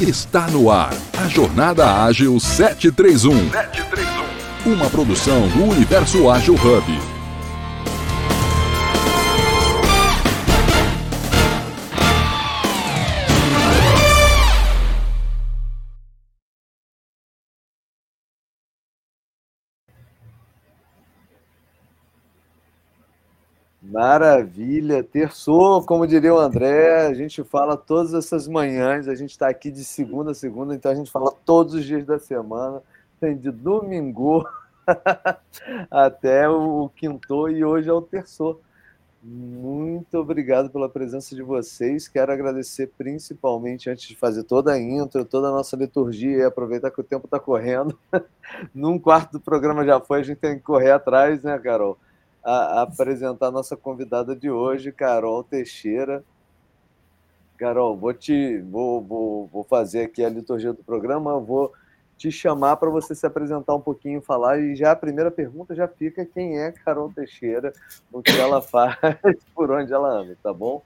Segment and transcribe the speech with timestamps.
[0.00, 3.50] Está no ar a Jornada Ágil 731.
[3.50, 4.72] 731.
[4.72, 7.17] Uma produção do Universo Ágil Hub.
[23.98, 29.48] Maravilha, terçou, como diria o André, a gente fala todas essas manhãs, a gente está
[29.48, 32.80] aqui de segunda a segunda, então a gente fala todos os dias da semana,
[33.18, 34.48] tem de domingo
[35.90, 38.60] até o quinto e hoje é o terçou.
[39.20, 42.06] Muito obrigado pela presença de vocês.
[42.06, 46.92] Quero agradecer principalmente antes de fazer toda a intro, toda a nossa liturgia e aproveitar
[46.92, 47.98] que o tempo está correndo.
[48.72, 51.98] Num quarto do programa já foi, a gente tem que correr atrás, né, Carol?
[52.48, 56.24] A, apresentar a nossa convidada de hoje, Carol Teixeira.
[57.58, 61.72] Carol, vou te vou, vou, vou fazer aqui a liturgia do programa, vou
[62.16, 65.86] te chamar para você se apresentar um pouquinho, falar, e já a primeira pergunta já
[65.86, 67.72] fica quem é Carol Teixeira,
[68.10, 68.96] o que ela faz,
[69.54, 70.82] por onde ela anda, tá bom?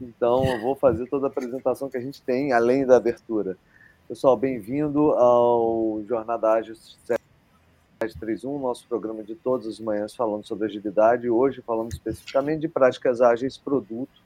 [0.00, 3.56] Então, eu vou fazer toda a apresentação que a gente tem, além da abertura.
[4.06, 6.76] Pessoal, bem-vindo ao Jornada Ágil
[7.98, 11.30] 31, nosso programa de todas as manhãs falando sobre agilidade.
[11.30, 14.22] Hoje falando especificamente de práticas ágeis produto.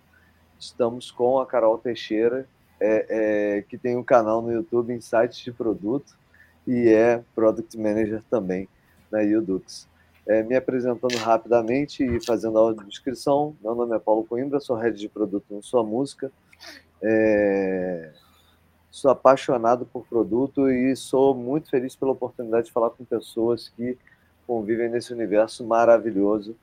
[0.58, 2.46] Estamos com a Carol Teixeira,
[2.80, 6.14] é, é, que tem um canal no YouTube Insights de Produto
[6.66, 8.68] e é Product Manager também
[9.10, 9.88] na Udux.
[10.26, 14.98] É, me apresentando rapidamente e fazendo a descrição, meu nome é Paulo Coimbra, sou head
[14.98, 16.30] de produto no Sua Música.
[17.02, 18.10] É,
[18.90, 23.96] sou apaixonado por produto e sou muito feliz pela oportunidade de falar com pessoas que
[24.46, 26.56] convivem nesse universo maravilhoso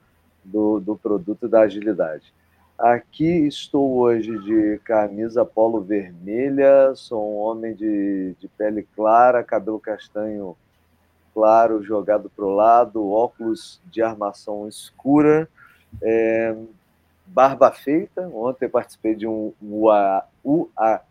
[0.43, 2.33] do, do produto da agilidade.
[2.77, 9.79] Aqui estou hoje de camisa polo vermelha, sou um homem de, de pele clara, cabelo
[9.79, 10.55] castanho
[11.33, 15.49] claro jogado para o lado, óculos de armação escura,
[16.01, 16.55] é,
[17.25, 18.27] barba feita.
[18.27, 21.07] Ontem participei de um UAH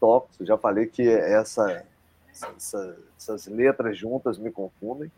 [0.00, 1.84] Talks, já falei que essa,
[2.30, 5.10] essa, essas letras juntas me confundem.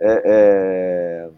[0.00, 1.30] É, é,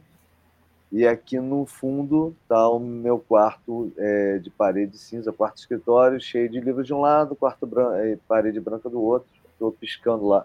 [0.92, 6.48] e aqui no fundo está o meu quarto é, de parede cinza, quarto escritório, cheio
[6.48, 9.28] de livros de um lado, quarto branco, é, parede branca do outro.
[9.52, 10.44] Estou piscando lá.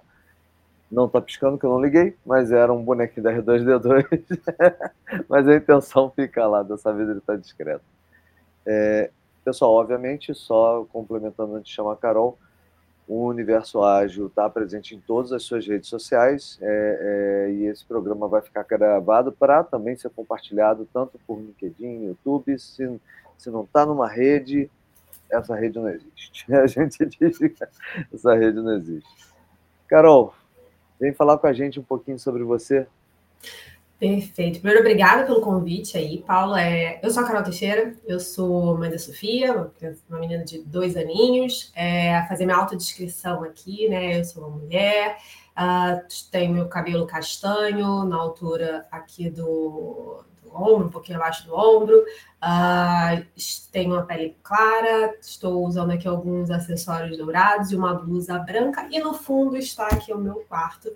[0.91, 4.39] Não está piscando que eu não liguei, mas era um bonequinho da R2D2.
[5.27, 7.83] mas a intenção fica lá, dessa vez ele está discreto.
[9.45, 12.35] Pessoal, obviamente, só complementando antes de chamar a Carol,
[13.07, 17.85] o Universo Ágil está presente em todas as suas redes sociais é, é, e esse
[17.85, 22.57] programa vai ficar gravado para também ser compartilhado tanto por LinkedIn, YouTube.
[22.57, 22.99] Se,
[23.37, 24.67] se não está numa rede,
[25.29, 26.45] essa rede não existe.
[26.51, 27.53] A gente diz que
[28.11, 29.27] essa rede não existe.
[29.87, 30.33] Carol,
[30.99, 32.87] vem falar com a gente um pouquinho sobre você.
[34.05, 34.59] Perfeito.
[34.59, 36.55] Primeiro, obrigada pelo convite aí, Paulo.
[36.55, 39.71] É, eu sou a Carol Teixeira, eu sou mãe da Sofia,
[40.07, 41.71] uma, menina de dois aninhos.
[41.75, 44.19] É, fazer minha autodescrição aqui, né?
[44.19, 45.17] Eu sou uma mulher,
[45.57, 51.55] uh, tenho meu cabelo castanho na altura aqui do, do ombro, um pouquinho abaixo do
[51.55, 51.97] ombro.
[51.97, 53.25] Uh,
[53.71, 58.87] tenho uma pele clara, estou usando aqui alguns acessórios dourados e uma blusa branca.
[58.91, 60.91] E no fundo está aqui o meu quarto.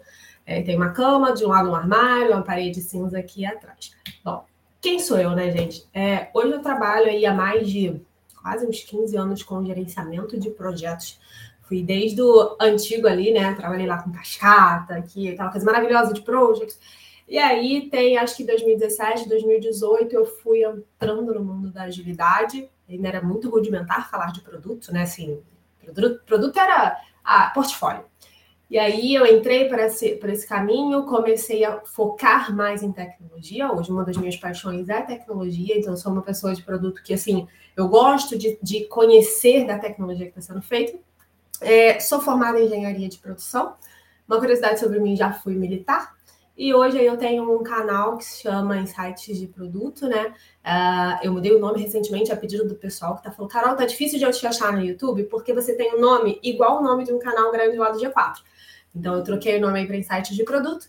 [0.49, 3.91] É, tem uma cama, de um lado um armário, uma parede cinza aqui atrás.
[4.25, 4.43] Bom,
[4.81, 5.87] quem sou eu, né, gente?
[5.93, 8.01] É, hoje eu trabalho aí há mais de
[8.41, 11.19] quase uns 15 anos com gerenciamento de projetos.
[11.61, 13.53] Fui desde o antigo ali, né?
[13.53, 16.79] Trabalhei lá com cascata, aqui, aquela coisa maravilhosa de projects.
[17.27, 22.67] E aí tem, acho que 2017, 2018, eu fui entrando no mundo da agilidade.
[22.89, 25.03] Ainda era muito rudimentar falar de produto, né?
[25.03, 25.39] Assim,
[25.85, 28.09] produto, produto era a portfólio.
[28.69, 33.71] E aí eu entrei para esse, esse caminho, comecei a focar mais em tecnologia.
[33.71, 37.47] Hoje, uma das minhas paixões é tecnologia, então sou uma pessoa de produto que, assim,
[37.75, 40.99] eu gosto de, de conhecer da tecnologia que está sendo feita.
[41.61, 43.73] É, sou formada em engenharia de produção.
[44.27, 46.15] Uma curiosidade sobre mim, já fui militar.
[46.55, 50.33] E hoje eu tenho um canal que se chama Insights de Produto, né?
[50.61, 53.85] Uh, eu mudei o nome recentemente a pedido do pessoal que tá falando, Carol, tá
[53.85, 57.05] difícil de eu te achar no YouTube porque você tem um nome igual o nome
[57.05, 58.39] de um canal grande lá do G4.
[58.95, 60.87] Então, eu troquei o nome para insights de produto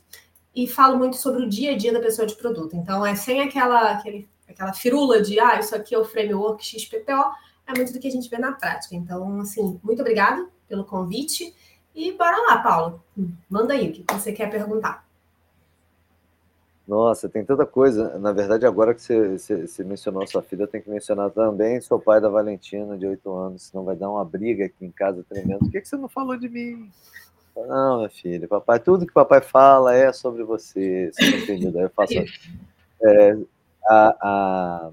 [0.54, 2.74] e falo muito sobre o dia a dia da pessoa de produto.
[2.76, 7.32] Então, é sem aquela, aquele, aquela firula de, ah, isso aqui é o framework XPTO,
[7.66, 8.94] é muito do que a gente vê na prática.
[8.94, 11.54] Então, assim, muito obrigada pelo convite
[11.94, 13.02] e bora lá, Paulo.
[13.48, 15.08] Manda aí o que você quer perguntar.
[16.90, 18.18] Nossa, tem tanta coisa.
[18.18, 22.00] Na verdade, agora que você, você, você mencionou sua filha, tem que mencionar também seu
[22.00, 25.60] pai da Valentina, de 8 anos, senão vai dar uma briga aqui em casa tremendo.
[25.60, 26.90] Por que, que você não falou de mim?
[27.56, 31.10] Não, minha filha, papai, tudo que papai fala é sobre você.
[31.12, 31.72] Você não entendeu?
[31.72, 32.14] Daí eu faço.
[33.02, 33.34] É,
[33.88, 34.90] a, a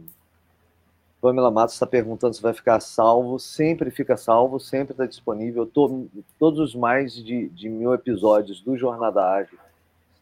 [1.20, 3.38] Pamela Matos está perguntando se vai ficar salvo.
[3.38, 5.66] Sempre fica salvo, sempre está disponível.
[5.66, 6.06] Tô,
[6.40, 9.60] todos os mais de, de mil episódios do Jornada Ágil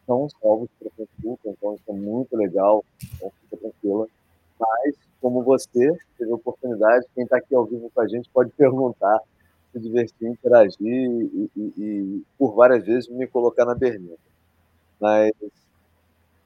[0.00, 2.84] estão salvos para consulta, então isso é muito legal,
[3.14, 4.06] então fica tranquila.
[4.58, 8.50] Mas, como você teve a oportunidade, quem está aqui ao vivo com a gente pode
[8.56, 9.20] perguntar,
[9.76, 14.16] se divertir, interagir e, e, e por várias vezes me colocar na berlinda.
[14.98, 15.32] Mas,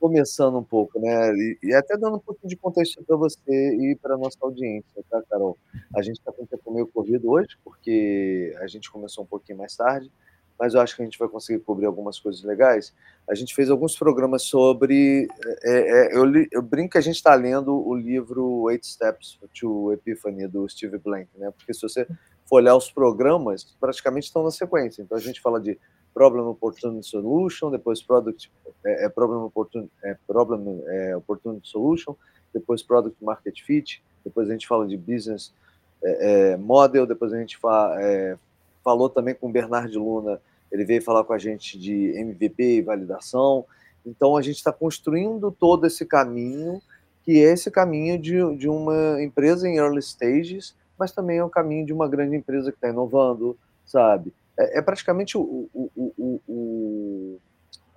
[0.00, 3.96] começando um pouco, né, e, e até dando um pouquinho de contexto para você e
[3.96, 5.56] para nossa audiência, tá, Carol?
[5.94, 9.58] A gente está com o tempo meio corrido hoje, porque a gente começou um pouquinho
[9.58, 10.10] mais tarde,
[10.58, 12.92] mas eu acho que a gente vai conseguir cobrir algumas coisas legais.
[13.26, 15.26] A gente fez alguns programas sobre.
[15.64, 19.38] É, é, eu, li, eu, brinco que a gente está lendo o livro Eight Steps
[19.58, 21.50] to Epiphany, do Steve Blank, né?
[21.50, 22.06] Porque se você
[22.50, 25.02] for olhar os programas, praticamente estão na sequência.
[25.02, 25.78] Então a gente fala de
[26.12, 28.50] Problem Opportunity Solution, depois Product
[28.84, 32.16] é, é Problem, Opportunity, é, problem é, Opportunity Solution,
[32.52, 35.54] depois Product Market Fit, depois a gente fala de Business
[36.02, 38.36] é, é Model, depois a gente fala, é,
[38.82, 42.82] falou também com o Bernard Luna ele veio falar com a gente de MVP e
[42.82, 43.64] validação.
[44.06, 46.80] Então, a gente está construindo todo esse caminho,
[47.24, 51.48] que é esse caminho de, de uma empresa em early stages, mas também é o
[51.48, 54.34] caminho de uma grande empresa que está inovando, sabe?
[54.58, 55.90] É, é praticamente o, o,
[56.46, 57.38] o,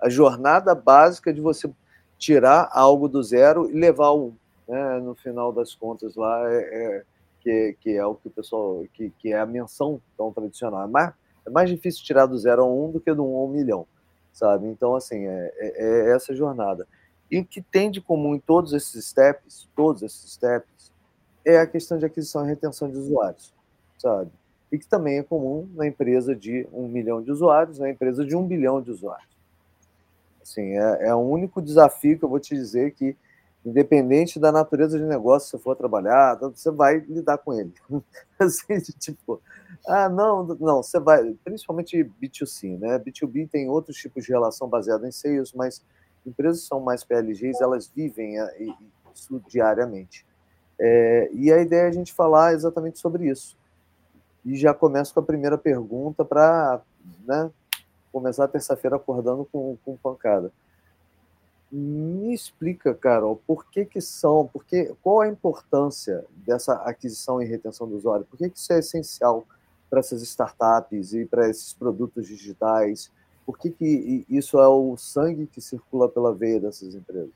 [0.00, 1.70] a jornada básica de você
[2.18, 4.32] tirar algo do zero e levar um.
[4.66, 5.00] Né?
[5.00, 7.04] No final das contas, lá é, é
[7.42, 10.88] que, que, é o que o pessoal, que, que é a menção tão tradicional.
[10.88, 11.12] Mas
[11.46, 13.86] é mais difícil tirar do zero a um do que do um a um milhão,
[14.32, 14.66] sabe?
[14.66, 16.88] Então, assim, é, é, é essa jornada.
[17.30, 20.93] E o que tem de comum em todos esses steps, todos esses steps,
[21.44, 23.52] é a questão de aquisição e retenção de usuários,
[23.98, 24.30] sabe?
[24.72, 28.34] E que também é comum na empresa de um milhão de usuários, na empresa de
[28.34, 29.34] um bilhão de usuários.
[30.42, 33.16] Assim, é, é o único desafio que eu vou te dizer que,
[33.64, 37.72] independente da natureza de negócio que você for trabalhar, você vai lidar com ele.
[38.38, 39.40] assim, tipo,
[39.86, 42.98] ah, não, não, você vai, principalmente B2C, né?
[42.98, 45.82] B2B tem outros tipos de relação baseada em sales, mas
[46.26, 48.50] empresas que são mais PLGs, elas vivem ah,
[49.14, 50.26] isso diariamente.
[50.78, 53.56] É, e a ideia é a gente falar exatamente sobre isso.
[54.44, 56.80] E já começo com a primeira pergunta para
[57.26, 57.50] né,
[58.12, 60.52] começar a terça-feira acordando com, com pancada.
[61.70, 67.88] Me explica, Carol, por que, que são, porque, qual a importância dessa aquisição e retenção
[67.88, 68.24] do usuário?
[68.26, 69.44] Por que, que isso é essencial
[69.90, 73.10] para essas startups e para esses produtos digitais?
[73.44, 77.34] Por que, que isso é o sangue que circula pela veia dessas empresas?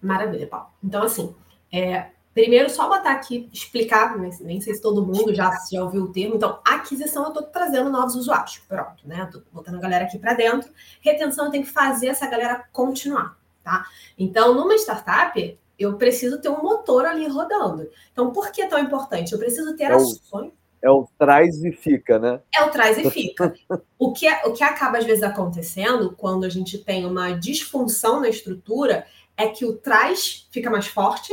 [0.00, 0.68] Maravilha, Paulo.
[0.82, 1.34] Então, assim,
[1.72, 6.12] é, primeiro só botar aqui, explicar, nem sei se todo mundo já, já ouviu o
[6.12, 6.34] termo.
[6.34, 8.58] Então, aquisição eu estou trazendo novos usuários.
[8.68, 9.24] Pronto, né?
[9.24, 10.70] Estou botando a galera aqui para dentro.
[11.00, 13.86] Retenção eu tenho que fazer essa galera continuar, tá?
[14.18, 17.88] Então, numa startup, eu preciso ter um motor ali rodando.
[18.12, 19.32] Então, por que é tão importante?
[19.32, 20.52] Eu preciso ter é ações.
[20.82, 22.42] É o traz e fica, né?
[22.54, 23.54] É o traz e fica.
[23.98, 28.20] o, que, é, o que acaba, às vezes, acontecendo quando a gente tem uma disfunção
[28.20, 29.06] na estrutura
[29.38, 31.32] é que o traz fica mais forte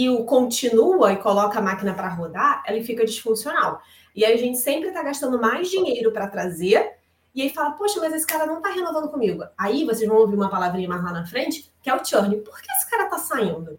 [0.00, 3.82] e o continua e coloca a máquina para rodar, ele fica disfuncional.
[4.16, 6.94] E aí a gente sempre está gastando mais dinheiro para trazer
[7.34, 9.44] e aí fala, poxa, mas esse cara não está renovando comigo.
[9.58, 12.34] Aí vocês vão ouvir uma palavrinha mais lá na frente, que é o churn.
[12.38, 13.78] Por que esse cara está saindo?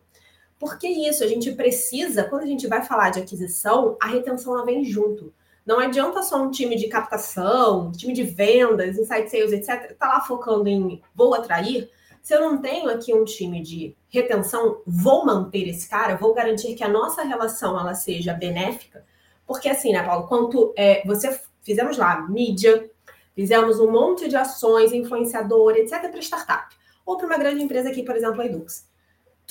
[0.59, 4.63] Porque isso, a gente precisa, quando a gente vai falar de aquisição, a retenção ela
[4.63, 5.33] vem junto.
[5.65, 10.21] Não adianta só um time de captação, time de vendas, inside sales, etc., tá lá
[10.21, 11.89] focando em vou atrair.
[12.21, 16.75] Se eu não tenho aqui um time de retenção, vou manter esse cara, vou garantir
[16.75, 19.05] que a nossa relação ela seja benéfica.
[19.45, 22.89] Porque assim, né, Paulo, quanto é, você fizemos lá mídia,
[23.33, 26.75] fizemos um monte de ações, influenciador, etc., para startup.
[27.05, 28.89] Ou para uma grande empresa aqui, por exemplo, a Edux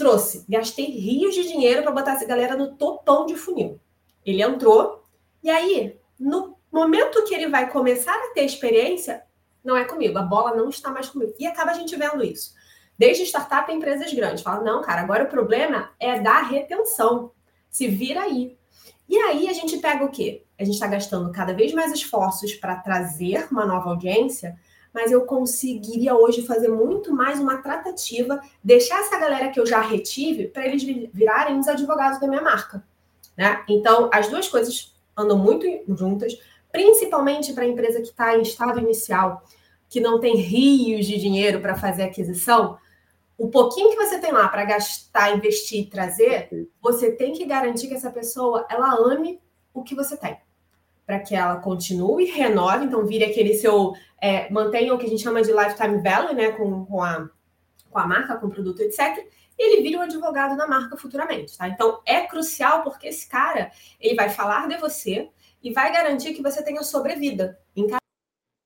[0.01, 3.79] trouxe, gastei rios de dinheiro para botar essa galera no topão de funil.
[4.25, 5.05] Ele entrou,
[5.43, 9.23] e aí, no momento que ele vai começar a ter experiência,
[9.63, 11.35] não é comigo, a bola não está mais comigo.
[11.39, 12.55] E acaba a gente vendo isso.
[13.01, 14.43] Desde startup a empresas grandes.
[14.43, 17.31] Fala, não, cara, agora o problema é da retenção.
[17.71, 18.59] Se vira aí.
[19.09, 20.45] E aí a gente pega o quê?
[20.59, 24.55] A gente está gastando cada vez mais esforços para trazer uma nova audiência,
[24.93, 29.81] mas eu conseguiria hoje fazer muito mais uma tratativa, deixar essa galera que eu já
[29.81, 32.85] retive para eles virarem os advogados da minha marca.
[33.35, 33.65] Né?
[33.67, 35.65] Então, as duas coisas andam muito
[35.97, 36.39] juntas,
[36.71, 39.43] principalmente para a empresa que está em estado inicial,
[39.89, 42.77] que não tem rios de dinheiro para fazer aquisição.
[43.41, 47.89] O pouquinho que você tem lá para gastar, investir e trazer, você tem que garantir
[47.89, 49.41] que essa pessoa ela ame
[49.73, 50.37] o que você tem.
[51.07, 53.95] Para que ela continue, renove, então vire aquele seu.
[54.21, 56.53] É, mantenha o que a gente chama de lifetime value, né?
[56.53, 57.31] Com, com, a,
[57.91, 59.27] com a marca, com o produto, etc.
[59.59, 61.67] E ele vira um advogado da marca futuramente, tá?
[61.67, 65.31] Então é crucial porque esse cara ele vai falar de você
[65.63, 67.87] e vai garantir que você tenha sobrevida em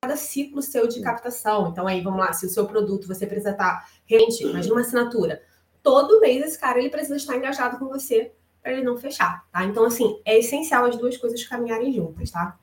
[0.04, 1.68] cada ciclo seu de captação.
[1.68, 5.42] Então, aí, vamos lá, se o seu produto você precisa estar rente, imagina uma assinatura.
[5.82, 8.32] Todo mês esse cara ele precisa estar engajado com você
[8.62, 9.64] para ele não fechar, tá?
[9.64, 12.58] Então, assim, é essencial as duas coisas caminharem juntas, tá?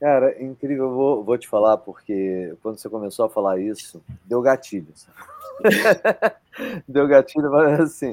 [0.00, 4.42] Cara, incrível, eu vou, vou te falar, porque quando você começou a falar isso, deu
[4.42, 4.92] gatilho.
[6.88, 8.12] deu gatilho, mas assim,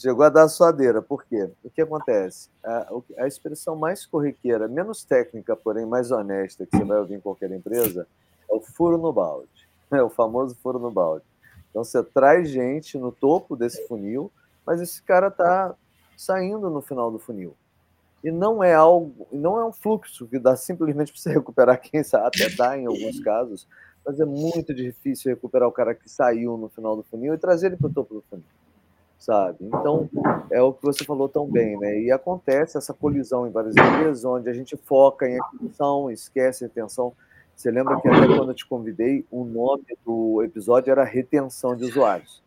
[0.00, 1.02] Chegou a dar suadeira.
[1.02, 1.50] Por quê?
[1.62, 2.48] O que acontece?
[2.64, 2.88] A,
[3.18, 7.50] a expressão mais corriqueira, menos técnica, porém mais honesta, que você vai ouvir em qualquer
[7.50, 8.08] empresa,
[8.50, 9.48] é o furo no balde.
[9.92, 11.24] É o famoso furo no balde.
[11.68, 14.30] Então você traz gente no topo desse funil,
[14.64, 15.74] mas esse cara está
[16.16, 17.56] saindo no final do funil.
[18.22, 22.04] E não é algo, não é um fluxo que dá simplesmente para você recuperar quem
[22.04, 23.66] sabe, até dá em alguns casos,
[24.06, 27.66] mas é muito difícil recuperar o cara que saiu no final do funil e trazer
[27.66, 28.59] ele para o topo do funil
[29.20, 29.58] sabe?
[29.60, 30.08] Então,
[30.50, 32.00] é o que você falou tão bem, né?
[32.00, 36.66] E acontece essa colisão em várias empresas, onde a gente foca em aquisição, esquece a
[36.66, 37.12] retenção.
[37.54, 41.84] Você lembra que até quando eu te convidei, o nome do episódio era retenção de
[41.84, 42.42] usuários.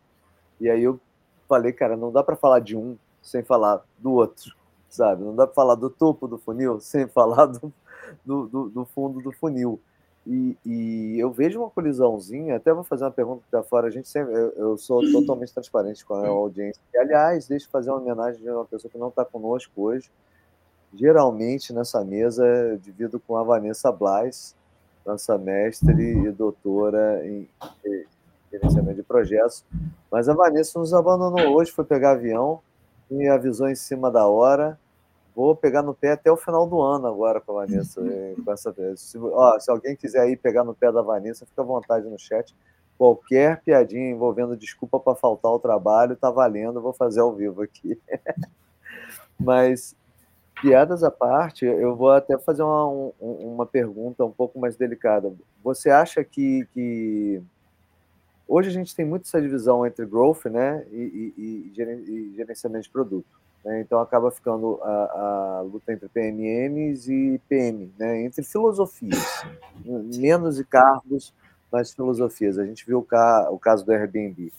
[0.60, 0.98] E aí eu
[1.48, 4.52] falei, cara, não dá para falar de um sem falar do outro,
[4.88, 5.22] sabe?
[5.22, 7.72] Não dá para falar do topo do funil sem falar do,
[8.24, 9.80] do, do, do fundo do funil.
[10.26, 14.08] E, e, eu vejo uma colisãozinha, até vou fazer uma pergunta da fora, a gente
[14.08, 16.80] sempre, eu, eu, sou totalmente transparente com a audiência.
[16.94, 20.10] E, aliás, deixa eu fazer uma homenagem a uma pessoa que não está conosco hoje.
[20.94, 24.54] Geralmente nessa mesa divido com a Vanessa Blas,
[25.04, 27.48] nossa mestre e doutora em
[28.50, 29.64] gerenciamento de projetos.
[30.10, 32.60] Mas a Vanessa nos abandonou hoje, foi pegar avião,
[33.10, 34.78] me avisou em cima da hora
[35.34, 38.00] Vou pegar no pé até o final do ano agora com a Vanessa.
[38.04, 41.62] Eh, com essa, se, ó, se alguém quiser ir pegar no pé da Vanessa, fica
[41.62, 42.54] à vontade no chat.
[42.96, 47.98] Qualquer piadinha envolvendo desculpa para faltar ao trabalho, tá valendo, vou fazer ao vivo aqui.
[49.38, 49.96] Mas,
[50.62, 55.32] piadas à parte, eu vou até fazer uma, um, uma pergunta um pouco mais delicada.
[55.62, 57.42] Você acha que, que
[58.46, 62.90] hoje a gente tem muito essa divisão entre growth né, e, e, e gerenciamento de
[62.90, 63.43] produto?
[63.64, 63.80] Né?
[63.80, 68.22] Então acaba ficando a, a, luta entre PMMs e PM, né?
[68.22, 69.44] entre filosofias,
[69.84, 71.32] menos de cargos,
[71.72, 72.58] mas filosofias.
[72.58, 74.52] A gente viu o, ca, o caso do Airbnb.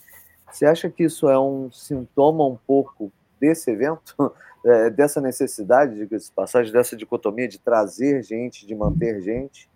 [0.51, 4.33] Você acha que isso é um sintoma um pouco desse evento,
[4.65, 9.69] é, dessa necessidade, de passagem dessa dicotomia de trazer gente, de manter gente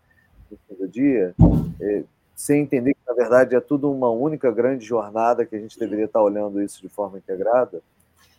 [0.50, 1.36] no fim do dia,
[1.80, 5.78] é, sem entender que, na verdade, é tudo uma única grande jornada que a gente
[5.78, 7.84] deveria estar olhando isso de forma integrada?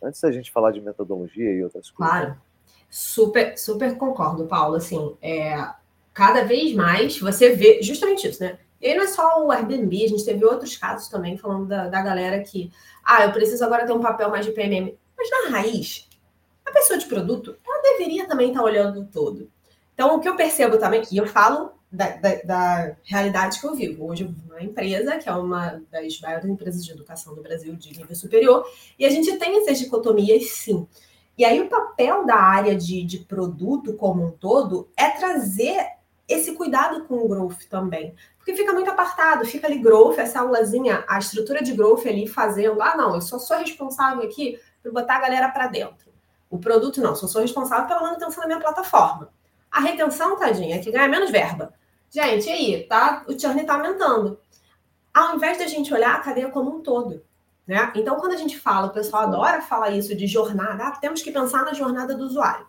[0.02, 2.14] Antes da gente falar de metodologia e outras coisas.
[2.14, 2.36] Claro,
[2.88, 4.76] super, super concordo, Paulo.
[4.76, 5.54] Assim, é,
[6.12, 8.58] cada vez mais você vê justamente isso, né?
[8.80, 12.00] E não é só o Airbnb, a gente teve outros casos também falando da, da
[12.00, 12.72] galera que,
[13.04, 14.96] ah, eu preciso agora ter um papel mais de PMM.
[15.16, 16.08] Mas na raiz,
[16.64, 19.50] a pessoa de produto, ela deveria também estar olhando todo.
[19.92, 23.74] Então, o que eu percebo também, e eu falo da, da, da, realidade que eu
[23.74, 24.06] vivo.
[24.06, 28.14] Hoje numa empresa, que é uma das maiores empresas de educação do Brasil de nível
[28.14, 28.64] superior,
[28.98, 30.86] e a gente tem essas dicotomias, sim.
[31.36, 35.84] E aí o papel da área de, de produto como um todo é trazer
[36.28, 38.14] esse cuidado com o growth também.
[38.36, 42.80] Porque fica muito apartado, fica ali growth, essa aulazinha, a estrutura de growth ali fazendo,
[42.80, 46.10] ah, não, eu só sou responsável aqui por botar a galera para dentro.
[46.48, 49.32] O produto não, só sou responsável pela manutenção da minha plataforma.
[49.70, 51.72] A retenção, tadinha, é que ganha menos verba.
[52.10, 53.24] Gente, aí, tá?
[53.28, 54.40] O churn está aumentando.
[55.14, 57.22] Ao invés da gente olhar a cadeia como um todo.
[57.66, 57.92] Né?
[57.94, 61.30] Então, quando a gente fala, o pessoal adora falar isso de jornada, ah, temos que
[61.30, 62.66] pensar na jornada do usuário.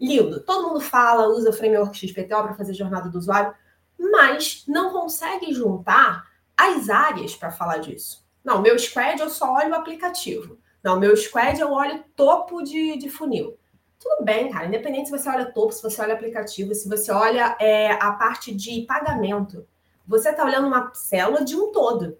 [0.00, 3.54] Lindo, todo mundo fala, usa o framework XPTO para fazer jornada do usuário,
[3.98, 6.26] mas não consegue juntar
[6.56, 8.26] as áreas para falar disso.
[8.42, 10.56] Não, meu squad eu só olho o aplicativo.
[10.82, 13.58] Não, meu squad eu olho topo de, de funil.
[13.98, 14.66] Tudo bem, cara.
[14.66, 18.54] Independente se você olha topo, se você olha aplicativo, se você olha é, a parte
[18.54, 19.66] de pagamento,
[20.06, 22.16] você está olhando uma célula de um todo.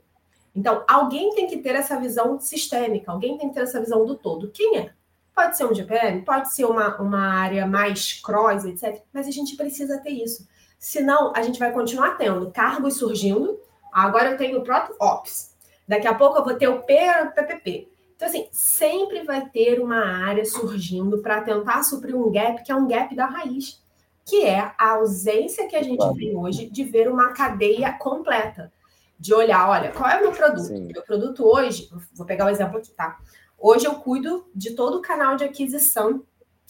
[0.55, 4.17] Então, alguém tem que ter essa visão sistêmica, alguém tem que ter essa visão do
[4.17, 4.51] todo.
[4.51, 4.91] Quem é?
[5.35, 9.03] Pode ser um GPM, pode ser uma, uma área mais cross, etc.
[9.13, 10.49] Mas a gente precisa ter isso.
[10.79, 13.59] Senão, a gente vai continuar tendo cargos surgindo.
[13.93, 15.57] Agora eu tenho o próprio Ops.
[15.87, 17.89] Daqui a pouco eu vou ter o PPP.
[18.19, 22.75] Então, assim, sempre vai ter uma área surgindo para tentar suprir um gap que é
[22.75, 23.81] um gap da raiz,
[24.27, 28.73] que é a ausência que a gente tem hoje de ver uma cadeia completa.
[29.17, 30.67] De olhar, olha, qual é o meu produto?
[30.67, 30.91] Sim.
[30.93, 33.21] Meu produto hoje, vou pegar o um exemplo aqui, tá?
[33.57, 36.25] Hoje eu cuido de todo o canal de aquisição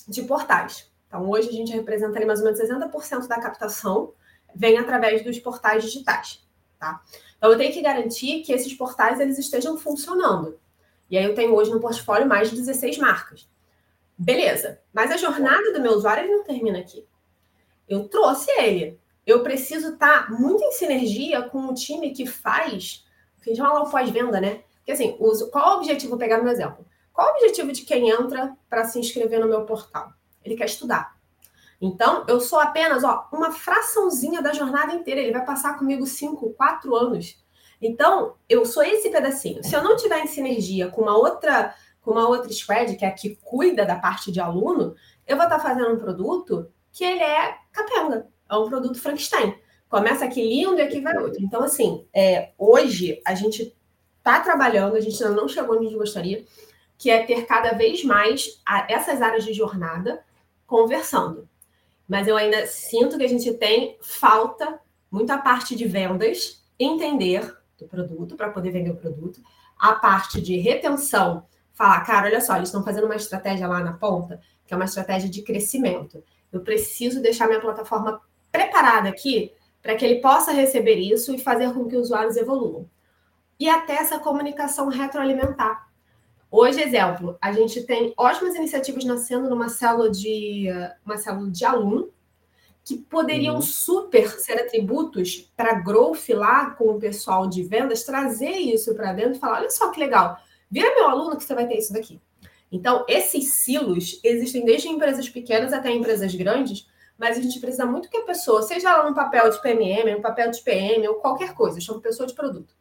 [0.07, 0.93] de portais.
[1.07, 4.13] Então, hoje a gente representa ali mais ou menos 60% da captação
[4.55, 6.47] vem através dos portais digitais,
[6.79, 7.03] tá?
[7.39, 10.59] Então, eu tenho que garantir que esses portais eles estejam funcionando.
[11.11, 13.49] E aí eu tenho hoje no portfólio mais de 16 marcas.
[14.17, 17.07] Beleza, mas a jornada do meu usuário não termina aqui.
[17.89, 18.99] Eu trouxe ele.
[19.27, 23.07] Eu preciso estar tá muito em sinergia com o time que faz,
[23.43, 24.63] que a gente fala o pós-venda, né?
[24.79, 26.85] Porque assim, uso, qual o objetivo, vou pegar meu exemplo.
[27.13, 30.13] Qual o objetivo de quem entra para se inscrever no meu portal?
[30.45, 31.17] Ele quer estudar.
[31.81, 35.21] Então, eu sou apenas ó, uma fraçãozinha da jornada inteira.
[35.21, 37.39] Ele vai passar comigo cinco, quatro anos.
[37.81, 39.63] Então, eu sou esse pedacinho.
[39.63, 43.09] Se eu não tiver em sinergia com uma outra com uma outra squad, que é
[43.09, 44.95] a que cuida da parte de aluno,
[45.27, 49.55] eu vou estar fazendo um produto que ele é capenga, é um produto Frankenstein.
[49.91, 51.43] Começa aqui lindo e aqui vai outro.
[51.43, 53.75] Então, assim, é, hoje a gente
[54.19, 56.45] está trabalhando, a gente ainda não chegou onde a gente gostaria,
[56.97, 60.25] que é ter cada vez mais a, essas áreas de jornada
[60.67, 61.49] conversando.
[62.09, 64.81] Mas eu ainda sinto que a gente tem falta
[65.11, 69.41] muita parte de vendas, entender do produto para poder vender o produto,
[69.79, 73.93] a parte de retenção falar, cara, olha só, eles estão fazendo uma estratégia lá na
[73.93, 76.23] ponta, que é uma estratégia de crescimento.
[76.53, 78.21] Eu preciso deixar minha plataforma
[78.51, 82.91] preparada aqui para que ele possa receber isso e fazer com que os usuários evoluam.
[83.61, 85.89] E até essa comunicação retroalimentar.
[86.51, 90.67] Hoje, exemplo, a gente tem ótimas iniciativas nascendo numa célula de
[91.05, 92.11] uma célula de aluno
[92.89, 93.63] que poderiam uhum.
[93.63, 99.35] super ser atributos para growth lá com o pessoal de vendas, trazer isso para dentro
[99.35, 100.39] e falar: olha só que legal,
[100.71, 102.21] Vira meu aluno que você vai ter isso daqui.
[102.71, 108.11] Então, esses silos existem desde empresas pequenas até empresas grandes, mas a gente precisa muito
[108.11, 111.55] que a pessoa, seja ela no papel de PMM, no papel de PM ou qualquer
[111.55, 112.75] coisa, chama pessoa de produto.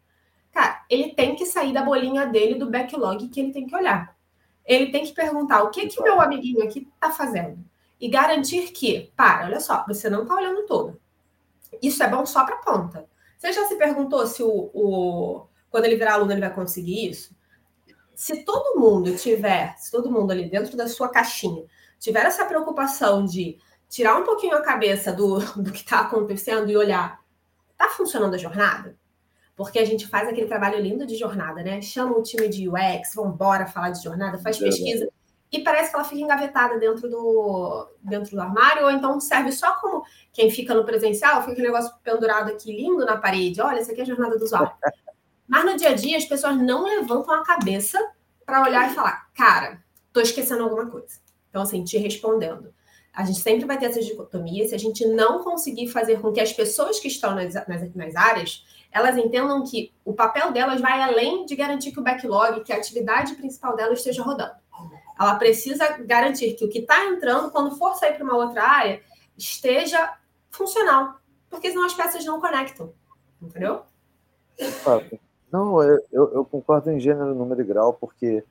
[0.51, 4.15] Cara, ele tem que sair da bolinha dele, do backlog que ele tem que olhar.
[4.65, 7.57] Ele tem que perguntar o que que meu amiguinho aqui está fazendo.
[7.99, 10.99] E garantir que, para, olha só, você não está olhando todo.
[11.81, 13.07] Isso é bom só para ponta.
[13.37, 17.35] Você já se perguntou se o, o, quando ele virar aluno ele vai conseguir isso?
[18.17, 21.63] se todo mundo tiver, se todo mundo ali dentro da sua caixinha
[21.99, 26.75] tiver essa preocupação de tirar um pouquinho a cabeça do, do que está acontecendo e
[26.75, 27.21] olhar,
[27.71, 28.97] está funcionando a jornada?
[29.55, 31.79] Porque a gente faz aquele trabalho lindo de jornada, né?
[31.79, 35.07] Chama o time de UX, vamos embora falar de jornada, faz pesquisa.
[35.51, 39.75] E parece que ela fica engavetada dentro do, dentro do armário, ou então serve só
[39.75, 43.61] como quem fica no presencial, fica aquele negócio pendurado aqui lindo na parede.
[43.61, 44.71] Olha, essa aqui é a jornada do usuário.
[45.47, 47.97] Mas no dia a dia, as pessoas não levantam a cabeça
[48.45, 49.81] para olhar e falar, cara,
[50.11, 51.19] tô esquecendo alguma coisa.
[51.49, 52.73] Então, assim, te respondendo.
[53.13, 54.67] A gente sempre vai ter essa dicotomia.
[54.67, 58.15] Se a gente não conseguir fazer com que as pessoas que estão nas, nas, nas
[58.15, 62.73] áreas elas entendam que o papel delas vai além de garantir que o backlog, que
[62.73, 64.55] a atividade principal dela esteja rodando.
[65.19, 69.01] Ela precisa garantir que o que está entrando, quando for sair para uma outra área,
[69.37, 70.17] esteja
[70.49, 71.19] funcional.
[71.49, 72.93] Porque senão as peças não conectam.
[73.41, 73.83] Entendeu?
[75.51, 78.43] Não, eu, eu, concordo em gênero, número e grau, porque,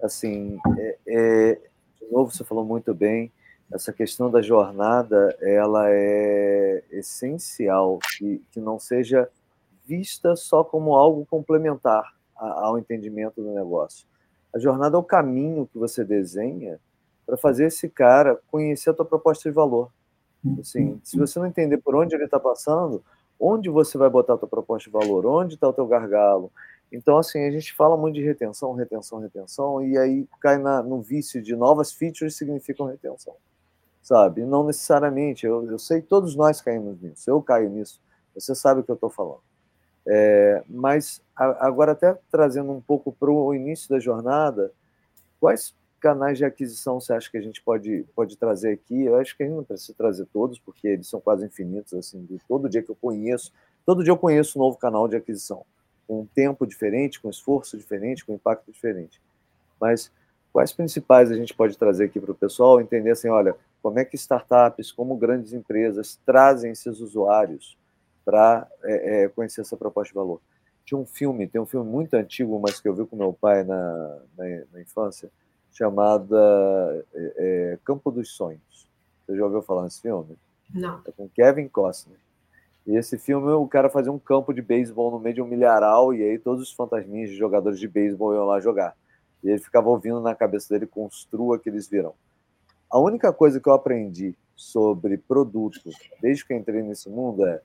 [0.00, 1.54] assim, é, é,
[2.00, 3.32] de novo, você falou muito bem,
[3.72, 9.28] essa questão da jornada, ela é essencial, que, que não seja
[9.84, 14.06] vista só como algo complementar ao entendimento do negócio.
[14.58, 16.80] A jornada é o caminho que você desenha
[17.24, 19.88] para fazer esse cara conhecer a tua proposta de valor.
[20.58, 23.00] Assim, se você não entender por onde ele está passando,
[23.38, 26.50] onde você vai botar a tua proposta de valor, onde está o teu gargalo.
[26.90, 31.00] Então, assim, a gente fala muito de retenção, retenção, retenção, e aí cai na, no
[31.00, 33.36] vício de novas features significam retenção,
[34.02, 34.44] sabe?
[34.44, 38.02] Não necessariamente, eu, eu sei, todos nós caímos nisso, eu caio nisso,
[38.34, 39.42] você sabe o que eu estou falando.
[40.10, 44.72] É, mas a, agora, até trazendo um pouco para o início da jornada,
[45.38, 49.04] quais canais de aquisição você acha que a gente pode, pode trazer aqui?
[49.04, 52.26] Eu acho que a gente não precisa trazer todos, porque eles são quase infinitos, assim,
[52.48, 53.52] todo dia que eu conheço,
[53.84, 55.62] todo dia eu conheço um novo canal de aquisição,
[56.06, 59.20] com um tempo diferente, com esforço diferente, com impacto diferente.
[59.78, 60.10] Mas
[60.54, 64.06] quais principais a gente pode trazer aqui para o pessoal entender assim, olha, como é
[64.06, 67.76] que startups, como grandes empresas trazem esses usuários
[68.28, 70.38] para é, é, conhecer essa proposta de valor?
[70.84, 73.64] Tinha um filme, tem um filme muito antigo, mas que eu vi com meu pai
[73.64, 75.30] na, na, na infância,
[75.72, 76.36] chamada
[77.14, 78.86] é, é, Campo dos Sonhos.
[79.24, 80.36] Você já ouviu falar nesse filme?
[80.74, 81.00] Não.
[81.06, 82.18] É com Kevin Costner.
[82.86, 86.12] E esse filme, o cara fazia um campo de beisebol no meio de um milharal,
[86.12, 88.94] e aí todos os fantasminhas de jogadores de beisebol iam lá jogar.
[89.42, 92.12] E ele ficava ouvindo na cabeça dele, construa que eles viram.
[92.90, 95.80] A única coisa que eu aprendi sobre produto,
[96.20, 97.62] desde que entrei nesse mundo, é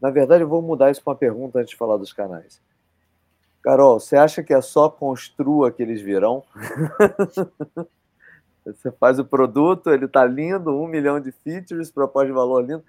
[0.00, 2.60] Na verdade, eu vou mudar isso para uma pergunta antes de falar dos canais.
[3.62, 6.44] Carol, você acha que é só construa que eles virão?
[8.64, 12.84] você faz o produto, ele está lindo, um milhão de features, proposta de valor lindo.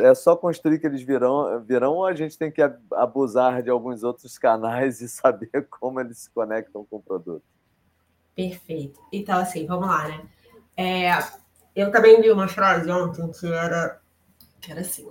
[0.00, 2.60] É só construir que eles virão, virão ou a gente tem que
[2.92, 7.42] abusar de alguns outros canais e saber como eles se conectam com o produto?
[8.34, 9.00] Perfeito.
[9.12, 10.26] Então, assim, vamos lá, né?
[10.76, 11.10] É,
[11.76, 14.00] eu também li uma frase ontem que era,
[14.60, 15.06] que era assim: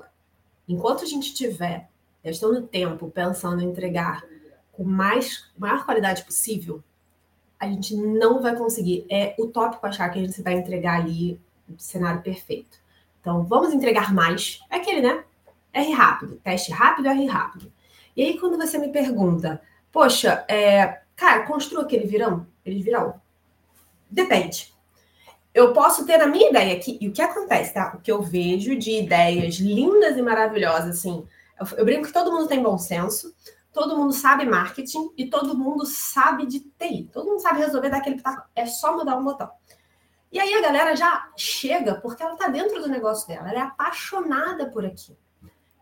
[0.71, 1.89] enquanto a gente estiver
[2.23, 4.23] gastando tempo pensando em entregar
[4.71, 6.83] com mais maior qualidade possível,
[7.59, 9.05] a gente não vai conseguir.
[9.09, 12.79] É utópico achar que a gente vai entregar ali o cenário perfeito.
[13.19, 14.61] Então, vamos entregar mais.
[14.69, 15.23] É aquele, né?
[15.73, 17.71] R rápido, teste rápido, R rápido.
[18.15, 23.21] E aí, quando você me pergunta, poxa, é, cara, construa aquele virão, eles virão.
[24.09, 24.73] Depende
[25.53, 27.93] eu posso ter a minha ideia aqui, e o que acontece, tá?
[27.95, 31.27] O que eu vejo de ideias lindas e maravilhosas, assim,
[31.59, 33.35] eu, eu brinco que todo mundo tem bom senso,
[33.73, 37.09] todo mundo sabe marketing e todo mundo sabe de TI.
[37.11, 39.49] Todo mundo sabe resolver daquele pitaco, é só mudar um botão.
[40.31, 43.63] E aí a galera já chega porque ela tá dentro do negócio dela, ela é
[43.63, 45.17] apaixonada por aquilo.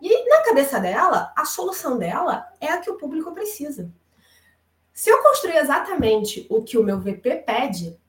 [0.01, 3.91] E na cabeça dela, a solução dela é a que o público precisa.
[4.93, 7.99] Se eu construir exatamente o que o meu VP pede,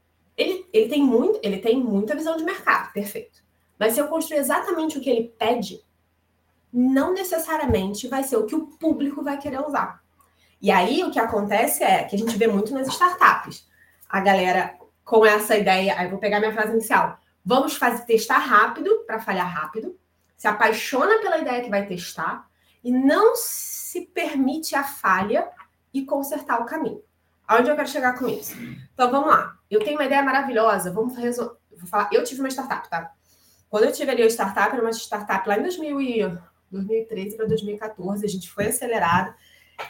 [0.40, 3.42] ele, ele, tem muito, ele tem muita visão de mercado, perfeito.
[3.78, 5.80] Mas se eu construir exatamente o que ele pede,
[6.72, 10.02] não necessariamente vai ser o que o público vai querer usar.
[10.60, 13.66] E aí o que acontece é que a gente vê muito nas startups.
[14.08, 17.18] A galera com essa ideia, aí vou pegar minha frase inicial.
[17.44, 19.98] Vamos fazer testar rápido para falhar rápido,
[20.36, 22.48] se apaixona pela ideia que vai testar
[22.84, 25.50] e não se permite a falha
[25.92, 27.02] e consertar o caminho.
[27.50, 28.54] Aonde eu quero chegar com isso?
[28.94, 29.56] Então vamos lá.
[29.68, 30.92] Eu tenho uma ideia maravilhosa.
[30.92, 31.56] Vamos resolver.
[31.76, 32.08] Vou falar.
[32.12, 33.10] Eu tive uma startup, tá?
[33.68, 36.38] Quando eu tive ali a startup, era uma startup lá em 2000 e...
[36.70, 38.24] 2013 para 2014.
[38.24, 39.34] A gente foi acelerado.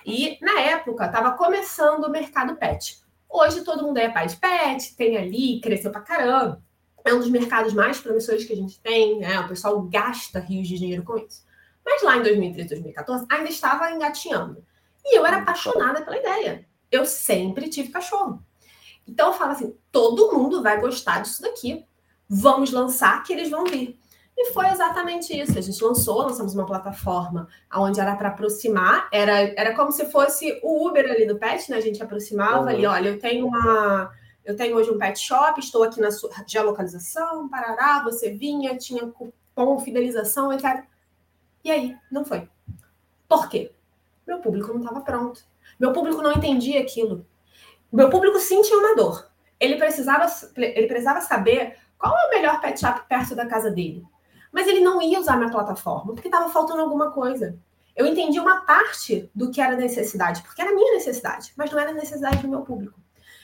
[0.06, 2.98] E na época estava começando o mercado pet.
[3.28, 6.62] Hoje todo mundo é pai de pet, tem ali, cresceu pra caramba.
[7.04, 9.38] É um dos mercados mais promissores que a gente tem, né?
[9.38, 11.44] O pessoal gasta rios de dinheiro com isso.
[11.84, 14.64] Mas lá em 2013, 2014, ainda estava engatinhando.
[15.04, 18.42] E eu era apaixonada pela ideia eu sempre tive cachorro.
[19.06, 21.84] Então eu falo assim: todo mundo vai gostar disso daqui.
[22.28, 23.98] Vamos lançar que eles vão vir.
[24.36, 25.58] E foi exatamente isso.
[25.58, 30.58] A gente lançou, lançamos uma plataforma onde era para aproximar, era, era como se fosse
[30.62, 31.76] o Uber ali do pet, né?
[31.76, 32.68] A gente aproximava uhum.
[32.68, 34.10] ali, olha, eu tenho uma.
[34.42, 39.06] Eu tenho hoje um pet shop, estou aqui na sua geolocalização, parará, você vinha, tinha
[39.06, 40.84] cupom, fidelização, etc.
[41.62, 42.48] E aí, não foi.
[43.28, 43.70] Por quê?
[44.26, 45.44] Meu público não estava pronto.
[45.80, 47.26] Meu público não entendia aquilo.
[47.90, 49.30] Meu público sentia uma dor.
[49.58, 54.04] Ele precisava, ele precisava saber qual é o melhor pet shop perto da casa dele.
[54.52, 57.58] Mas ele não ia usar minha plataforma porque estava faltando alguma coisa.
[57.96, 61.92] Eu entendi uma parte do que era necessidade, porque era minha necessidade, mas não era
[61.92, 63.00] necessidade do meu público.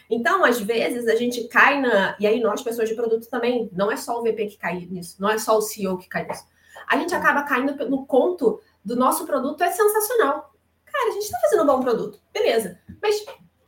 [0.08, 2.16] Então, às vezes, a gente cai na.
[2.20, 5.16] E aí, nós, pessoas de produto, também, não é só o VP que cai nisso,
[5.18, 6.44] não é só o CEO que cai nisso.
[6.86, 10.55] A gente acaba caindo no conto do nosso produto é sensacional.
[10.96, 12.80] Cara, a gente está fazendo um bom produto, beleza.
[13.02, 13.22] Mas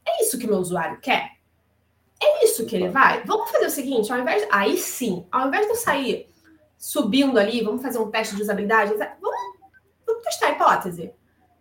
[0.06, 1.32] é isso que o meu usuário quer?
[2.20, 3.22] É isso que ele vai?
[3.24, 4.48] Vamos fazer o seguinte, ao invés.
[4.50, 6.32] Aí sim, ao invés de eu sair
[6.78, 9.36] subindo ali, vamos fazer um teste de usabilidade, vamos,
[10.06, 11.12] vamos testar a hipótese.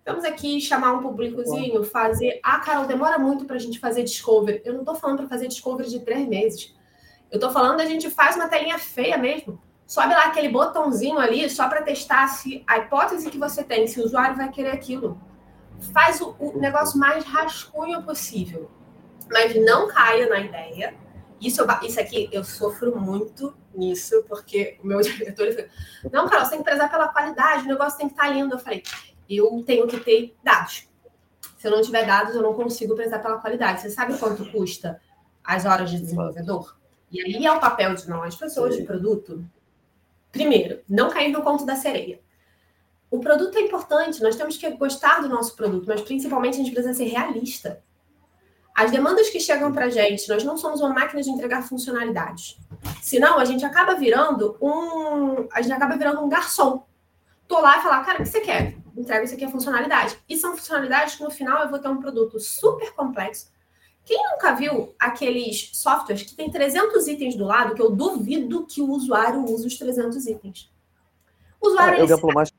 [0.05, 2.39] Vamos aqui chamar um públicozinho, fazer.
[2.41, 4.61] Ah, Carol, demora muito para a gente fazer discovery.
[4.63, 6.73] Eu não estou falando para fazer discovery de três meses.
[7.29, 9.61] Eu estou falando a gente faz uma telinha feia mesmo.
[9.85, 13.99] Sobe lá aquele botãozinho ali só para testar se a hipótese que você tem, se
[13.99, 15.19] o usuário vai querer aquilo
[15.93, 18.69] faz o, o negócio mais rascunho possível.
[19.29, 20.95] Mas não caia na ideia.
[21.39, 25.69] Isso, isso aqui, eu sofro muito nisso, porque o meu diretor ele
[26.11, 28.55] não, Carol, você tem que prezar pela qualidade, o negócio tem que estar lindo.
[28.55, 28.83] Eu falei,
[29.29, 30.87] eu tenho que ter dados.
[31.57, 33.81] Se eu não tiver dados, eu não consigo prezar pela qualidade.
[33.81, 34.99] Você sabe quanto custa
[35.43, 36.75] as horas de desenvolvedor?
[37.11, 39.45] E aí é o papel de nós, pessoas de produto.
[40.31, 42.19] Primeiro, não cair no conto da sereia
[43.09, 46.71] o produto é importante, nós temos que gostar do nosso produto, mas principalmente a gente
[46.71, 47.81] precisa ser realista.
[48.75, 52.59] As demandas que chegam para a gente, nós não somos uma máquina de entregar funcionalidades.
[53.01, 55.47] Senão, a gente acaba virando um.
[55.51, 56.85] A gente acaba virando um garçom.
[57.47, 58.75] Tô lá e falar, cara, o que você quer?
[58.95, 60.19] Entrega isso aqui a funcionalidade.
[60.29, 63.49] E são funcionalidades que no final eu vou ter um produto super complexo.
[64.05, 68.81] Quem nunca viu aqueles softwares que tem 300 itens do lado, que eu duvido que
[68.81, 70.71] o usuário use os 300 itens?
[71.59, 72.03] O usuário.
[72.03, 72.51] Exemplo mais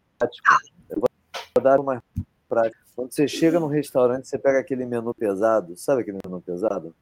[0.90, 2.02] eu vou dar uma
[2.48, 2.78] prática.
[2.96, 6.94] Quando você chega no restaurante, você pega aquele menu pesado, sabe aquele menu pesado?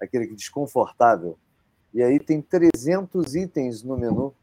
[0.00, 1.38] Aquele que desconfortável.
[1.94, 4.34] E aí tem 300 itens no menu.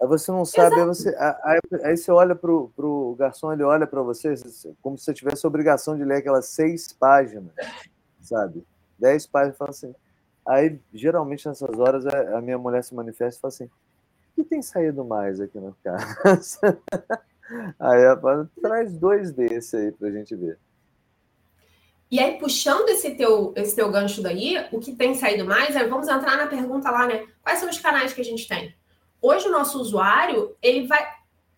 [0.00, 3.86] Aí você não sabe, aí você, aí, aí você olha para o garçom, ele olha
[3.86, 4.34] para você
[4.82, 7.52] como se você tivesse a obrigação de ler aquelas seis páginas,
[8.20, 8.64] sabe?
[8.98, 9.94] Dez páginas, fala assim.
[10.46, 14.60] Aí, geralmente, nessas horas, a minha mulher se manifesta e fala assim: o que tem
[14.62, 16.78] saído mais aqui na casa?
[17.78, 20.58] Aí fala, traz dois desses aí para a gente ver.
[22.10, 25.86] E aí, puxando esse teu, esse teu gancho daí, o que tem saído mais é,
[25.86, 27.26] vamos entrar na pergunta lá, né?
[27.42, 28.74] Quais são os canais que a gente tem?
[29.20, 31.04] Hoje, o nosso usuário, ele vai.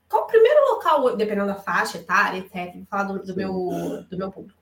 [0.09, 4.17] Qual o primeiro local, dependendo da faixa etária, etc., vou falar do, do meu, do
[4.17, 4.59] meu público.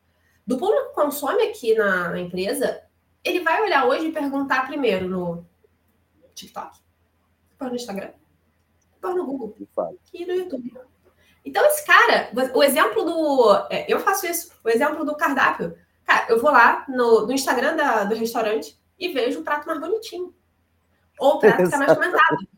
[0.46, 2.82] Do público que consome aqui na, na empresa,
[3.22, 5.44] ele vai olhar hoje e perguntar primeiro no
[6.34, 6.78] TikTok,
[7.50, 8.10] depois no Instagram,
[8.94, 9.56] depois no Google
[10.12, 10.74] e no YouTube.
[11.44, 13.66] Então, esse cara, o exemplo do.
[13.70, 15.76] É, eu faço isso, o exemplo do cardápio.
[16.04, 19.80] Cara, eu vou lá no, no Instagram da, do restaurante e vejo o prato mais
[19.80, 20.34] bonitinho.
[21.18, 22.48] Ou o prato que é mais comentado.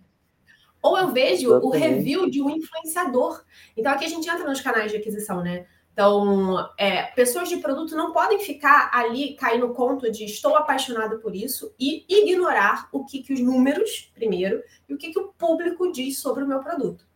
[0.83, 1.67] Ou eu vejo Exatamente.
[1.67, 3.43] o review de um influenciador.
[3.77, 5.67] Então, aqui a gente entra nos canais de aquisição, né?
[5.93, 11.19] Então, é, pessoas de produto não podem ficar ali, cair no conto de estou apaixonado
[11.21, 15.29] por isso e ignorar o que, que os números, primeiro, e o que, que o
[15.29, 17.07] público diz sobre o meu produto,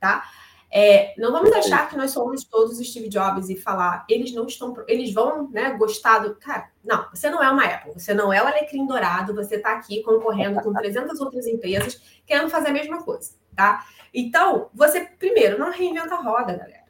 [0.00, 0.24] tá?
[0.72, 4.72] É, não vamos achar que nós somos todos Steve Jobs e falar, eles não estão,
[4.86, 6.36] eles vão né, gostar do.
[6.36, 9.72] Cara, não, você não é uma Apple, você não é o Alecrim Dourado, você está
[9.72, 13.84] aqui concorrendo com 300 outras empresas querendo fazer a mesma coisa, tá?
[14.14, 16.84] Então, você, primeiro, não reinventa a roda, galera.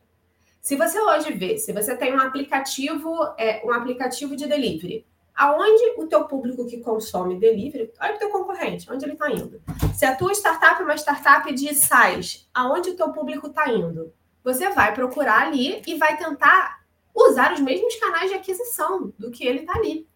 [0.60, 5.06] Se você hoje vê, se você tem um aplicativo, é, um aplicativo de delivery,
[5.40, 9.62] aonde o teu público que consome delivery, olha o teu concorrente, onde ele está indo.
[9.94, 14.12] Se a tua startup é uma startup de SaaS, aonde o teu público está indo?
[14.44, 19.46] Você vai procurar ali e vai tentar usar os mesmos canais de aquisição do que
[19.46, 20.06] ele está ali.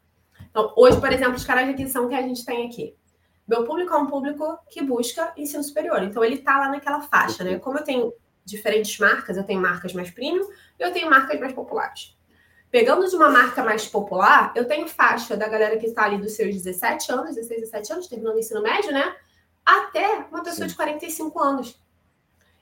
[0.51, 2.95] Então, hoje, por exemplo, os canais de aquisição que a gente tem aqui.
[3.49, 6.03] Meu público é um público que busca ensino superior.
[6.03, 7.59] Então, ele está lá naquela faixa, né?
[7.59, 8.13] Como eu tenho
[8.45, 10.47] diferentes marcas, eu tenho marcas mais premium
[10.79, 12.15] eu tenho marcas mais populares.
[12.75, 16.33] Pegando de uma marca mais popular, eu tenho faixa da galera que está ali dos
[16.33, 19.15] seus 17 anos, 16, 17 anos, terminando o ensino médio, né?
[19.65, 20.73] Até uma pessoa Sim.
[20.73, 21.81] de 45 anos.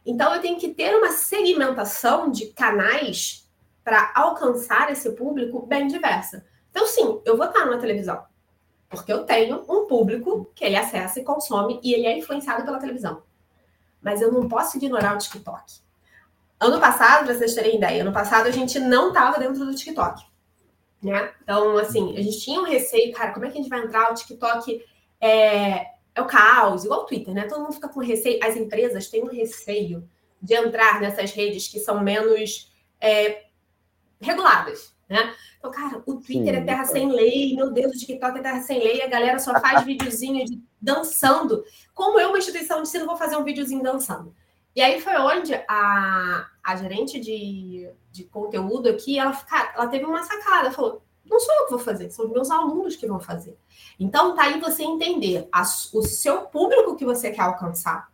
[0.04, 3.50] Então, eu tenho que ter uma segmentação de canais
[3.82, 6.44] para alcançar esse público bem diversa.
[6.70, 8.22] Então, sim, eu vou estar numa televisão,
[8.90, 12.78] porque eu tenho um público que ele acessa e consome e ele é influenciado pela
[12.78, 13.22] televisão.
[14.02, 15.80] Mas eu não posso ignorar o TikTok.
[16.62, 20.24] Ano passado, para vocês terem ideia, ano passado a gente não estava dentro do TikTok.
[21.02, 21.32] Né?
[21.42, 24.12] Então, assim, a gente tinha um receio, cara, como é que a gente vai entrar?
[24.12, 24.80] O TikTok
[25.20, 27.48] é, é o caos, igual o Twitter, né?
[27.48, 28.38] Todo mundo fica com receio.
[28.40, 30.08] As empresas têm um receio
[30.40, 33.46] de entrar nessas redes que são menos é,
[34.20, 35.34] reguladas, né?
[35.58, 36.86] Então, cara, o Twitter Sim, é terra é.
[36.86, 40.44] sem lei, meu Deus, o TikTok é terra sem lei, a galera só faz videozinho
[40.44, 41.64] de dançando.
[41.92, 44.32] Como eu, uma instituição de ensino, vou fazer um videozinho dançando?
[44.74, 49.36] E aí foi onde a, a gerente de, de conteúdo aqui, ela,
[49.74, 52.96] ela teve uma sacada, falou, não sou eu que vou fazer, são os meus alunos
[52.96, 53.58] que vão fazer.
[53.98, 58.10] Então, tá aí você entender a, o seu público que você quer alcançar,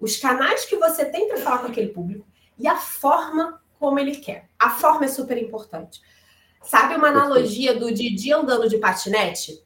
[0.00, 2.26] os canais que você tem para falar com aquele público
[2.58, 4.48] e a forma como ele quer.
[4.58, 6.00] A forma é super importante.
[6.62, 9.62] Sabe uma analogia do Didi andando de patinete?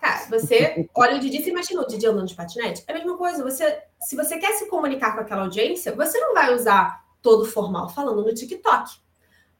[0.00, 2.82] Cara, você olha o Didi, você imagina o Didi andando de patinete?
[2.86, 3.42] É a mesma coisa.
[3.44, 7.88] Você, se você quer se comunicar com aquela audiência, você não vai usar todo formal
[7.88, 8.90] falando no TikTok.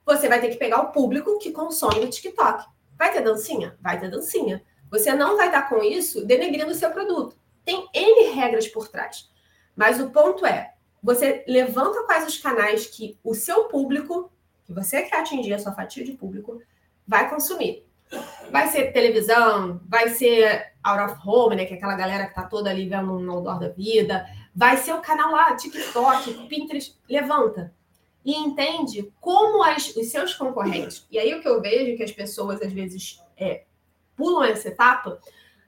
[0.04, 2.66] Você vai ter que pegar o público que consome no TikTok.
[2.98, 3.78] Vai ter dancinha?
[3.80, 4.62] Vai ter dancinha.
[4.90, 7.36] Você não vai estar com isso denegrindo o seu produto.
[7.64, 9.30] Tem N regras por trás.
[9.74, 14.30] Mas o ponto é, você levanta quais os canais que o seu público,
[14.64, 16.60] que você quer atingir a sua fatia de público,
[17.06, 17.86] vai consumir.
[18.50, 21.64] Vai ser televisão, vai ser out of home, né?
[21.64, 24.26] Que é aquela galera que tá toda ali vendo no outdoor da vida.
[24.54, 26.98] Vai ser o canal lá, TikTok, Pinterest.
[27.08, 27.74] Levanta.
[28.24, 31.06] E entende como as, os seus concorrentes.
[31.10, 33.64] E aí o que eu vejo é que as pessoas, às vezes, é,
[34.16, 35.20] pulam essa etapa,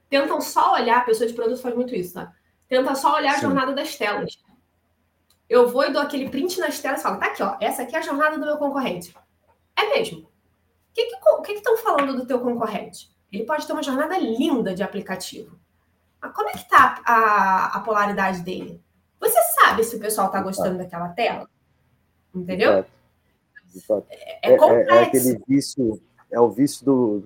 [0.08, 2.32] tentam só olhar, a pessoa de produto faz muito isso, tá?
[2.68, 3.38] Tenta só olhar Sim.
[3.38, 4.38] a jornada das telas.
[5.48, 7.96] Eu vou e dou aquele print nas telas e falo, tá aqui, ó, essa aqui
[7.96, 9.14] é a jornada do meu concorrente.
[9.76, 10.28] É mesmo
[10.94, 11.06] que
[11.44, 13.10] que estão falando do teu concorrente?
[13.30, 15.58] Ele pode ter uma jornada linda de aplicativo.
[16.24, 18.80] Mas como é que está a, a, polaridade dele?
[19.20, 21.46] Você sabe se o pessoal está gostando daquela tela?
[22.34, 22.84] Entendeu?
[23.74, 24.06] Exato.
[24.08, 24.90] É, é, é, complexo.
[24.90, 27.24] É, é, aquele vício, é o vício do.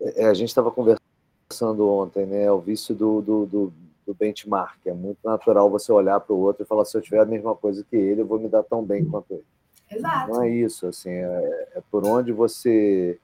[0.00, 2.44] É, a gente estava conversando ontem, né?
[2.44, 3.72] É o vício do, do, do,
[4.06, 4.78] do benchmark.
[4.86, 7.54] É muito natural você olhar para o outro e falar: se eu tiver a mesma
[7.54, 9.44] coisa que ele, eu vou me dar tão bem quanto ele.
[9.90, 10.32] Exato.
[10.32, 13.18] Não é isso, assim, é, é por onde você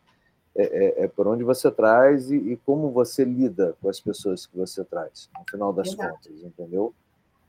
[0.58, 4.46] é, é, é, por onde você traz e, e, como você lida com as pessoas
[4.46, 6.14] que você traz, no final das Exato.
[6.14, 6.94] contas, entendeu?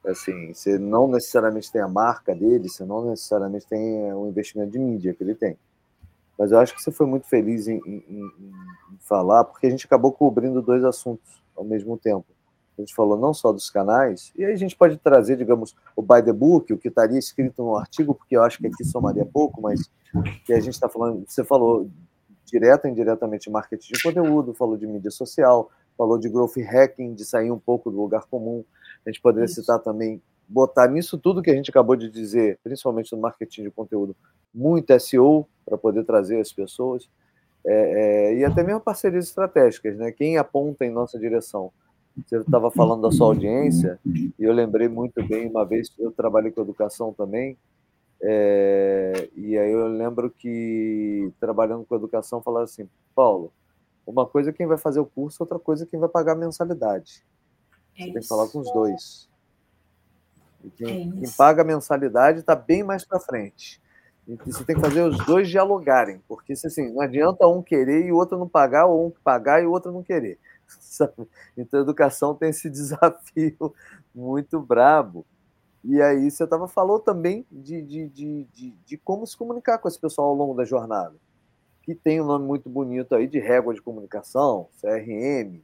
[0.06, 4.80] Assim, você não necessariamente tem a marca dele, você não necessariamente tem o investimento de
[4.80, 5.58] mídia que ele tem.
[6.38, 8.32] Mas eu acho que você foi muito feliz em, em, em
[9.00, 12.26] falar, porque a gente acabou cobrindo dois assuntos ao mesmo tempo.
[12.78, 16.02] A gente falou não só dos canais, e aí a gente pode trazer, digamos, o
[16.02, 19.26] by the book, o que estaria escrito no artigo, porque eu acho que aqui somaria
[19.26, 19.90] pouco, mas
[20.46, 21.90] que a gente está falando, você falou
[22.48, 27.26] direta e indiretamente marketing de conteúdo, falou de mídia social, falou de growth hacking, de
[27.26, 28.64] sair um pouco do lugar comum.
[29.06, 29.56] A gente poderia Isso.
[29.56, 33.72] citar também, botar nisso tudo que a gente acabou de dizer, principalmente no marketing de
[33.72, 34.16] conteúdo,
[34.54, 37.10] muito SEO para poder trazer as pessoas.
[37.66, 37.74] É,
[38.32, 40.12] é, e até mesmo parcerias estratégicas, né?
[40.12, 41.72] Quem aponta em nossa direção.
[42.26, 46.52] Você estava falando da sua audiência, e eu lembrei muito bem, uma vez eu trabalhei
[46.52, 47.56] com educação também,
[48.22, 53.52] é, e aí eu lembro que, trabalhando com educação, falaram assim, Paulo,
[54.06, 56.36] uma coisa é quem vai fazer o curso, outra coisa é quem vai pagar a
[56.36, 57.24] mensalidade.
[57.96, 59.30] É Você tem que falar com os dois.
[60.64, 63.82] E quem, é quem paga a mensalidade está bem mais para frente.
[64.46, 68.18] Você tem que fazer os dois dialogarem, porque assim, não adianta um querer e o
[68.18, 70.38] outro não pagar, ou um pagar e o outro não querer.
[70.68, 71.14] Sabe?
[71.58, 73.74] Então a educação tem esse desafio
[74.14, 75.26] muito brabo.
[75.88, 79.88] E aí você tava, falou também de, de, de, de, de como se comunicar com
[79.88, 81.16] esse pessoal ao longo da jornada,
[81.82, 85.62] que tem um nome muito bonito aí de régua de comunicação, CRM,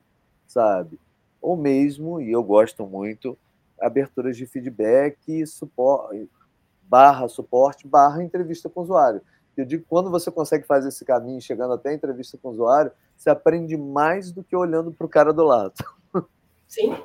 [0.48, 0.98] sabe?
[1.42, 3.38] Ou mesmo, e eu gosto muito,
[3.78, 6.30] aberturas de feedback, suporte,
[6.84, 9.22] barra suporte, barra entrevista com o usuário.
[9.58, 12.94] Eu digo quando você consegue fazer esse caminho, chegando até a entrevista com o usuário,
[13.18, 15.74] você aprende mais do que olhando para o cara do lado.
[16.66, 16.96] Sim,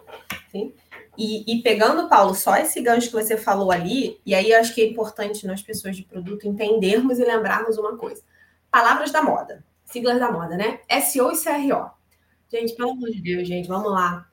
[0.50, 0.72] sim.
[1.18, 4.72] E, e, pegando, Paulo, só esse gancho que você falou ali, e aí eu acho
[4.72, 8.22] que é importante nós, pessoas de produto, entendermos e lembrarmos uma coisa.
[8.70, 10.78] Palavras da moda, siglas da moda, né?
[11.00, 11.90] SEO e CRO.
[12.48, 14.28] Gente, pelo amor de Deus, gente, vamos lá.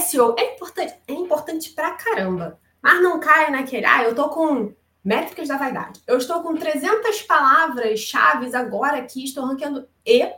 [0.00, 2.60] SEO é importante, é importante pra caramba.
[2.80, 6.00] Mas não cai naquele, ah, eu tô com métricas da vaidade.
[6.06, 10.32] Eu estou com 300 palavras-chave agora aqui, estou ranqueando E.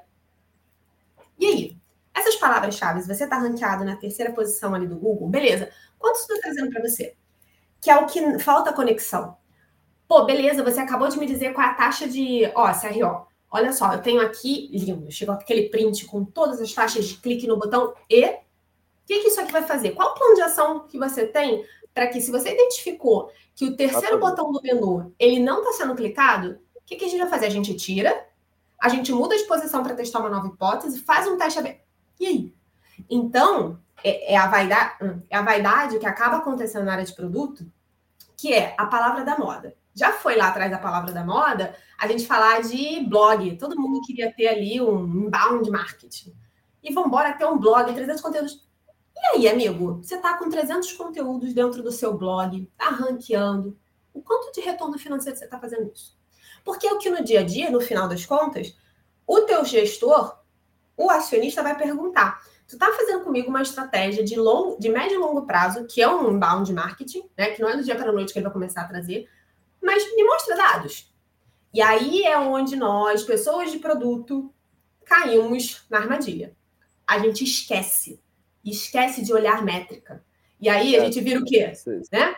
[1.38, 1.76] E aí?
[2.18, 5.70] Essas palavras-chave, você está ranqueado na terceira posição ali do Google, beleza.
[5.96, 7.14] Quanto isso está trazendo para você?
[7.80, 9.36] Que é o que falta conexão.
[10.08, 13.28] Pô, beleza, você acabou de me dizer qual é a taxa de, ó, CRO.
[13.48, 17.46] Olha só, eu tenho aqui, lindo, chegou aquele print com todas as taxas de clique
[17.46, 18.24] no botão E.
[18.24, 18.38] O
[19.06, 19.92] que, que isso aqui vai fazer?
[19.92, 23.76] Qual o plano de ação que você tem para que, se você identificou que o
[23.76, 27.30] terceiro botão do menu ele não está sendo clicado, o que, que a gente vai
[27.30, 27.46] fazer?
[27.46, 28.26] A gente tira,
[28.80, 31.87] a gente muda de posição para testar uma nova hipótese, faz um teste aberto.
[32.18, 32.54] E aí?
[33.08, 37.70] Então, é, é, a vaidade, é a vaidade que acaba acontecendo na área de produto,
[38.36, 39.74] que é a palavra da moda.
[39.94, 43.56] Já foi lá atrás da palavra da moda a gente falar de blog.
[43.56, 46.32] Todo mundo queria ter ali um inbound marketing.
[46.82, 48.64] E vamos embora ter um blog, 300 conteúdos.
[49.16, 53.76] E aí, amigo, você está com 300 conteúdos dentro do seu blog, está ranqueando.
[54.14, 56.16] O quanto de retorno financeiro você está fazendo isso?
[56.64, 58.76] Porque é o que no dia a dia, no final das contas,
[59.26, 60.38] o teu gestor,
[60.98, 65.18] o acionista vai perguntar: tu está fazendo comigo uma estratégia de longo, de médio e
[65.18, 67.52] longo prazo, que é um inbound marketing, né?
[67.52, 69.26] Que não é do dia para a noite que ele vai começar a trazer,
[69.80, 71.10] mas me mostra dados.
[71.72, 74.52] E aí é onde nós, pessoas de produto,
[75.04, 76.54] caímos na armadilha.
[77.06, 78.20] A gente esquece
[78.70, 80.22] esquece de olhar métrica.
[80.60, 81.72] E aí a gente vira o quê?
[82.12, 82.34] Né?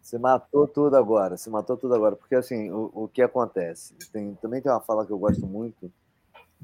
[0.00, 2.16] Você matou tudo agora, você matou tudo agora.
[2.16, 3.94] Porque assim, o, o que acontece?
[4.12, 5.90] Tem, também tem uma fala que eu gosto muito,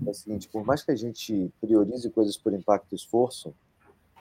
[0.07, 3.55] é o seguinte, por mais que a gente priorize coisas por impacto e esforço,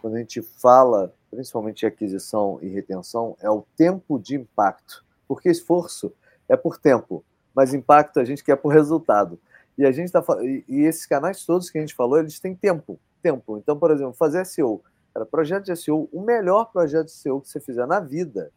[0.02, 5.06] quando a gente fala, principalmente de aquisição e retenção, é o tempo de impacto.
[5.28, 6.14] Porque esforço
[6.50, 7.24] é por tempo,
[7.56, 9.40] mas impacto a gente quer por resultado.
[9.78, 13.00] E a gente está e, esses canais todos que a gente falou, eles têm tempo
[13.22, 13.58] tempo.
[13.58, 14.84] Então, por exemplo, fazer SEO.
[15.14, 18.52] Cara, projeto de SEO, o melhor projeto de SEO que você fizer na vida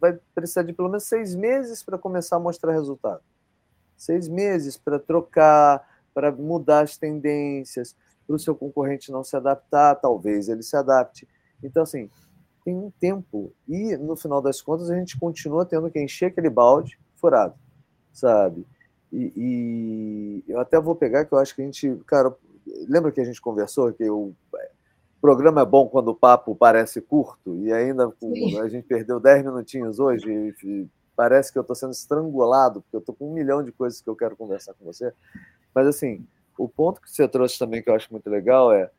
[0.00, 3.22] vai precisar de pelo menos seis meses para começar a mostrar resultado.
[3.96, 5.86] Seis meses para trocar,
[6.18, 7.94] para mudar as tendências,
[8.26, 11.28] para o seu concorrente não se adaptar, talvez ele se adapte.
[11.62, 12.10] Então, assim,
[12.64, 13.52] tem um tempo.
[13.68, 17.54] E, no final das contas, a gente continua tendo que encher aquele balde furado,
[18.12, 18.66] sabe?
[19.12, 22.34] E, e, eu até vou pegar que eu acho que a gente, cara,
[22.88, 24.34] lembra que a gente conversou que o
[25.20, 28.12] programa é bom quando o papo parece curto e ainda
[28.60, 30.28] a gente perdeu 10 minutinhos hoje
[30.64, 34.00] e parece que eu estou sendo estrangulado porque eu estou com um milhão de coisas
[34.00, 35.12] que eu quero conversar com você.
[35.74, 36.26] Mas assim,
[36.58, 38.90] o ponto que você trouxe também que eu acho muito legal é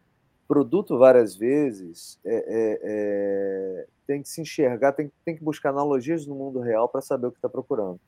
[0.48, 6.26] produto várias vezes é, é, é, tem que se enxergar, tem, tem que buscar analogias
[6.26, 8.00] no mundo real para saber o que está procurando.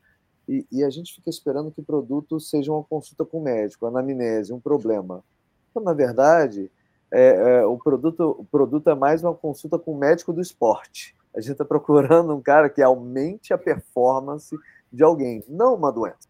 [0.49, 3.85] E, e, a gente fica esperando que o produto seja uma consulta com o médico,
[3.85, 5.23] anamnese, um problema.
[5.69, 6.71] Então, na verdade,
[7.11, 11.15] é, é, o, produto, o produto é mais uma consulta com o médico do esporte.
[11.35, 14.57] A gente está procurando um cara que aumente a performance
[14.91, 16.27] de alguém, não uma doença.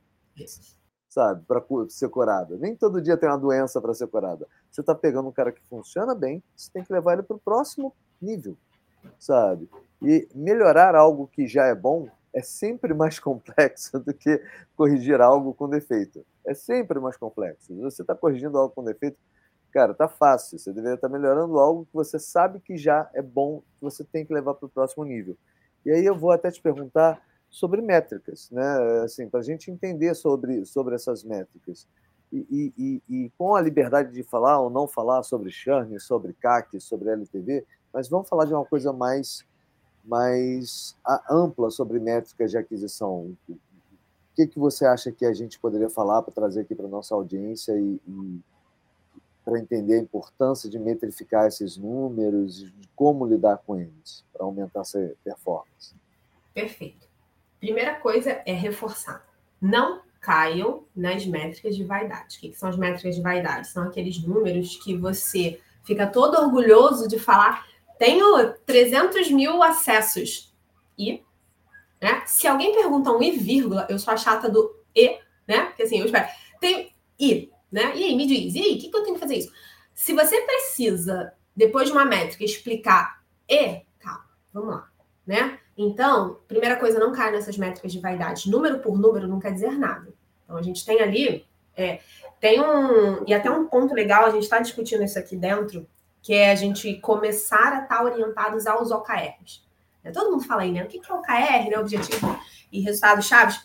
[1.11, 2.55] Sabe, para ser curada.
[2.55, 4.47] Nem todo dia tem uma doença para ser curada.
[4.71, 7.39] Você está pegando um cara que funciona bem, você tem que levar ele para o
[7.39, 8.55] próximo nível,
[9.19, 9.69] sabe?
[10.01, 14.41] E melhorar algo que já é bom é sempre mais complexo do que
[14.73, 16.25] corrigir algo com defeito.
[16.45, 17.75] É sempre mais complexo.
[17.81, 19.17] Você está corrigindo algo com defeito,
[19.69, 20.57] cara, tá fácil.
[20.57, 24.05] Você deveria estar tá melhorando algo que você sabe que já é bom, que você
[24.05, 25.35] tem que levar para o próximo nível.
[25.85, 27.21] E aí eu vou até te perguntar
[27.51, 29.03] sobre métricas, né?
[29.03, 31.85] Assim, para a gente entender sobre, sobre essas métricas.
[32.31, 36.79] E, e, e, com a liberdade de falar ou não falar sobre churn, sobre CAC,
[36.79, 39.45] sobre LTV, mas vamos falar de uma coisa mais
[40.03, 40.97] mais
[41.29, 43.35] ampla sobre métricas de aquisição.
[43.47, 43.57] O
[44.35, 47.77] que, que você acha que a gente poderia falar para trazer aqui para nossa audiência
[47.77, 48.39] e, e
[49.45, 54.81] para entender a importância de metrificar esses números de como lidar com eles para aumentar
[54.81, 55.93] essa performance?
[56.51, 57.10] Perfeito.
[57.61, 59.25] Primeira coisa é reforçar.
[59.61, 62.37] Não caiam nas métricas de vaidade.
[62.37, 63.67] O que são as métricas de vaidade?
[63.69, 67.65] São aqueles números que você fica todo orgulhoso de falar
[68.01, 70.51] tenho 300 mil acessos.
[70.97, 71.23] E,
[72.01, 72.23] né?
[72.25, 75.65] Se alguém pergunta um i, vírgula, eu sou a chata do e, né?
[75.65, 76.27] Porque assim, eu espero.
[76.59, 77.95] Tem i, né?
[77.95, 79.53] E aí, me diz, e aí, o que, que eu tenho que fazer isso?
[79.93, 84.89] Se você precisa, depois de uma métrica, explicar e, calma, vamos lá,
[85.27, 85.59] né?
[85.77, 88.49] Então, primeira coisa, não cai nessas métricas de vaidade.
[88.49, 90.13] Número por número não quer dizer nada.
[90.43, 91.45] Então, a gente tem ali,
[91.75, 91.99] é,
[92.39, 95.87] tem um, e até um ponto legal, a gente está discutindo isso aqui dentro,
[96.21, 99.63] que é a gente começar a estar tá orientados aos OKRs.
[100.03, 100.83] Né, todo mundo fala aí, né?
[100.83, 101.79] O que é OKR, né?
[101.79, 102.39] Objetivo
[102.71, 103.61] e resultados chaves.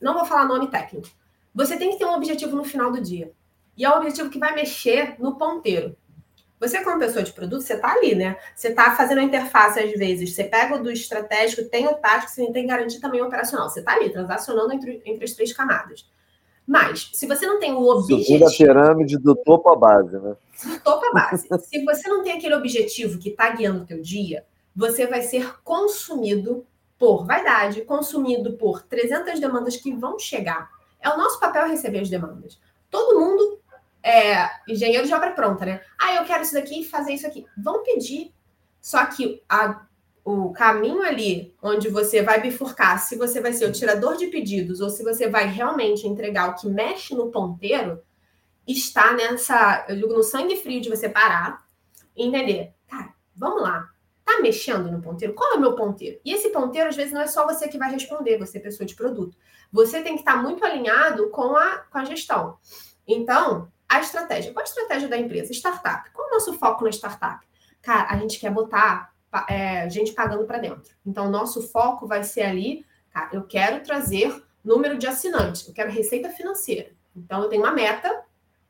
[0.00, 1.08] Não vou falar nome técnico.
[1.54, 3.32] Você tem que ter um objetivo no final do dia.
[3.76, 5.96] E é um objetivo que vai mexer no ponteiro.
[6.60, 8.36] Você, como pessoa de produto, você está ali, né?
[8.54, 10.34] Você está fazendo a interface às vezes.
[10.34, 13.68] Você pega o do estratégico, tem o tático, você tem que garantir também o operacional.
[13.68, 16.08] Você está ali, transacionando entre, entre as três camadas.
[16.66, 18.48] Mas, se você não tem o objetivo.
[18.48, 20.34] Segunda pirâmide do topo à base, né?
[20.64, 21.46] Do topo à base.
[21.62, 25.56] se você não tem aquele objetivo que está guiando o teu dia, você vai ser
[25.62, 26.66] consumido
[26.98, 30.70] por vaidade, consumido por 300 demandas que vão chegar.
[31.00, 32.58] É o nosso papel receber as demandas.
[32.90, 33.58] Todo mundo
[34.04, 35.80] é engenheiro de obra pronta, né?
[35.98, 37.46] Ah, eu quero isso daqui e fazer isso aqui.
[37.56, 38.32] Vão pedir.
[38.80, 39.86] Só que a
[40.24, 44.80] o caminho ali onde você vai bifurcar se você vai ser o tirador de pedidos
[44.80, 48.00] ou se você vai realmente entregar o que mexe no ponteiro,
[48.66, 51.62] está nessa, eu digo, no sangue frio de você parar
[52.16, 53.90] e entender, cara, vamos lá,
[54.24, 55.34] tá mexendo no ponteiro?
[55.34, 56.18] Qual é o meu ponteiro?
[56.24, 58.86] E esse ponteiro, às vezes, não é só você que vai responder, você é pessoa
[58.86, 59.36] de produto.
[59.70, 62.56] Você tem que estar muito alinhado com a, com a gestão.
[63.06, 64.52] Então, a estratégia.
[64.52, 65.52] Qual a estratégia da empresa?
[65.52, 66.10] Startup.
[66.12, 67.46] Qual o nosso foco na startup?
[67.82, 69.14] Cara, a gente quer botar
[69.48, 70.94] é, gente pagando para dentro.
[71.04, 72.84] Então, nosso foco vai ser ali,
[73.32, 76.90] eu quero trazer número de assinantes, eu quero receita financeira.
[77.14, 78.22] Então, eu tenho uma meta,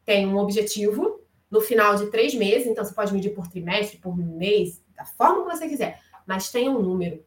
[0.04, 1.20] tenho um objetivo
[1.50, 5.44] no final de três meses, então você pode medir por trimestre, por mês, da forma
[5.44, 7.24] que você quiser, mas tem um número.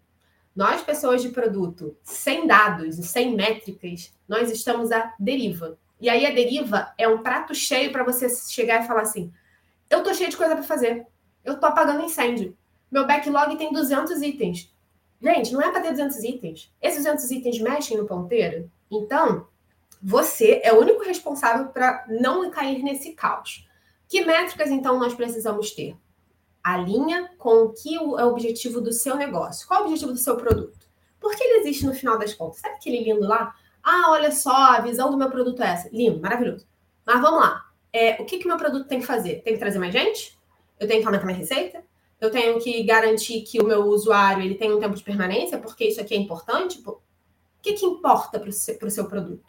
[0.56, 5.78] Nós, pessoas de produto, sem dados e sem métricas, nós estamos à deriva.
[6.00, 9.32] E aí a deriva é um prato cheio para você chegar e falar assim:
[9.90, 11.06] eu tô cheio de coisa para fazer,
[11.44, 12.56] eu tô apagando incêndio.
[12.92, 14.74] Meu backlog tem 200 itens.
[15.22, 16.74] Gente, não é para ter 200 itens.
[16.82, 18.72] Esses 200 itens mexem no ponteiro.
[18.90, 19.48] Então,
[20.02, 23.68] você é o único responsável para não cair nesse caos.
[24.08, 25.98] Que métricas, então, nós precisamos ter?
[26.64, 29.68] Alinha com o que é o objetivo do seu negócio.
[29.68, 30.78] Qual é o objetivo do seu produto?
[31.20, 32.60] Por que ele existe no final das contas?
[32.60, 33.56] Sabe aquele lindo lá?
[33.90, 35.90] Ah, olha só, a visão do meu produto é essa.
[35.94, 36.68] Lindo, maravilhoso.
[37.06, 37.66] Mas vamos lá.
[37.94, 39.42] É, o que, que o meu produto tem que fazer?
[39.44, 40.38] Tem que trazer mais gente?
[40.80, 41.82] Eu tenho que aumentar minha receita?
[42.20, 45.86] eu tenho que garantir que o meu usuário ele tem um tempo de permanência, porque
[45.86, 46.82] isso aqui é importante.
[46.86, 47.00] O
[47.62, 49.46] que, que importa para o seu, seu produto?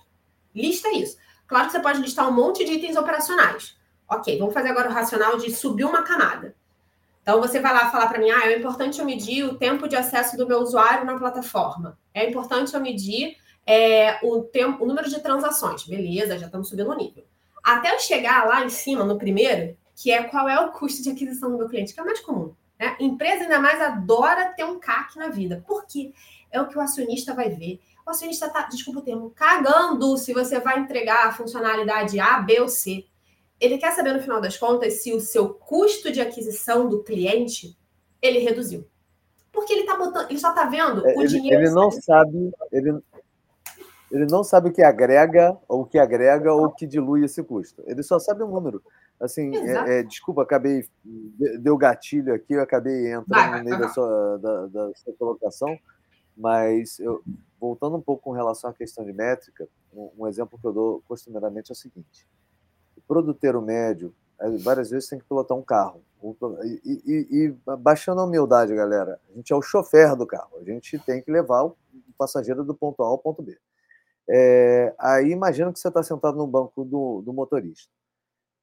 [0.55, 1.16] Lista isso.
[1.47, 3.76] Claro que você pode listar um monte de itens operacionais.
[4.09, 6.55] Ok, vamos fazer agora o racional de subir uma camada.
[7.22, 9.97] Então você vai lá falar para mim, ah, é importante eu medir o tempo de
[9.97, 11.99] acesso do meu usuário na plataforma.
[12.12, 13.36] É importante eu medir
[13.69, 15.85] é, o, tempo, o número de transações.
[15.85, 17.23] Beleza, já estamos subindo o nível.
[17.62, 21.11] Até eu chegar lá em cima, no primeiro, que é qual é o custo de
[21.11, 22.55] aquisição do meu cliente, que é o mais comum.
[22.81, 22.97] Né?
[22.99, 25.62] Empresa ainda mais adora ter um CAC na vida.
[25.66, 26.14] Por quê?
[26.51, 27.79] É o que o acionista vai ver.
[28.07, 32.62] O acionista está, desculpa o termo, cagando se você vai entregar a funcionalidade A, B
[32.62, 33.05] ou C.
[33.61, 37.77] Ele quer saber, no final das contas, se o seu custo de aquisição do cliente
[38.23, 38.89] ele reduziu.
[39.53, 41.62] Porque ele tá botando, ele só está vendo é, o ele, dinheiro.
[41.62, 42.99] Ele não sabe, ele,
[44.11, 47.43] ele não sabe o que agrega, ou o que agrega, ou o que dilui esse
[47.43, 47.83] custo.
[47.87, 48.83] Ele só sabe o número.
[49.21, 50.89] Assim, é, é, desculpa, acabei.
[51.61, 55.79] Deu gatilho aqui, eu acabei entrando vai, no meio da sua, da, da sua colocação,
[56.37, 57.23] mas eu,
[57.61, 61.03] voltando um pouco com relação à questão de métrica, um, um exemplo que eu dou
[61.09, 62.27] costumeiramente é o seguinte:
[62.97, 64.15] o produteiro médio,
[64.61, 66.01] várias vezes, tem que pilotar um carro.
[66.65, 70.65] E, e, e, baixando a humildade, galera, a gente é o chofer do carro, a
[70.65, 71.77] gente tem que levar o
[72.17, 73.57] passageiro do ponto A ao ponto B.
[74.29, 77.91] É, aí imagina que você está sentado no banco do, do motorista.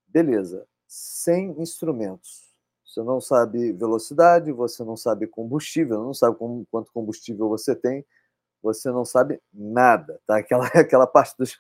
[0.08, 2.46] Beleza, sem instrumentos.
[2.86, 8.06] Você não sabe velocidade, você não sabe combustível, não sabe como, quanto combustível você tem,
[8.62, 10.38] você não sabe nada, tá?
[10.40, 11.60] Aquela, aquela parte dos,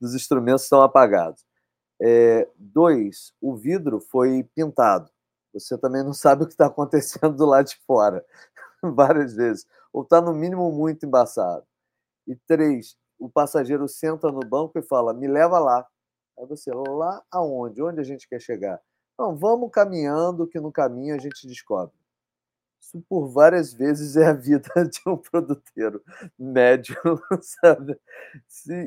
[0.00, 1.44] dos instrumentos estão apagados.
[2.00, 5.10] É, dois, o vidro foi pintado.
[5.52, 8.24] Você também não sabe o que está acontecendo do lado de fora,
[8.82, 9.66] várias vezes.
[9.92, 11.66] Ou está, no mínimo, muito embaçado.
[12.26, 15.86] E três, o passageiro senta no banco e fala: me leva lá.
[16.38, 17.82] Aí você, lá aonde?
[17.82, 18.80] Onde a gente quer chegar?
[19.18, 21.94] Não, vamos caminhando, que no caminho a gente descobre.
[22.80, 26.02] Isso por várias vezes é a vida de um produteiro
[26.38, 26.96] médio,
[27.42, 27.98] sabe?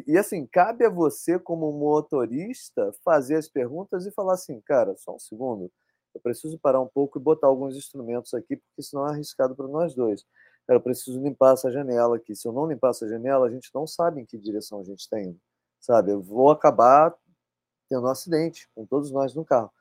[0.07, 5.15] e assim, cabe a você, como motorista, fazer as perguntas e falar assim, cara, só
[5.15, 5.71] um segundo,
[6.15, 9.67] eu preciso parar um pouco e botar alguns instrumentos aqui, porque senão é arriscado para
[9.67, 10.25] nós dois.
[10.73, 12.35] Eu preciso limpar essa janela aqui.
[12.35, 14.99] Se eu não limpar essa janela, a gente não sabe em que direção a gente
[14.99, 15.39] está indo,
[15.79, 16.11] sabe?
[16.11, 17.15] Eu vou acabar
[17.89, 19.71] tendo um acidente com todos nós no carro.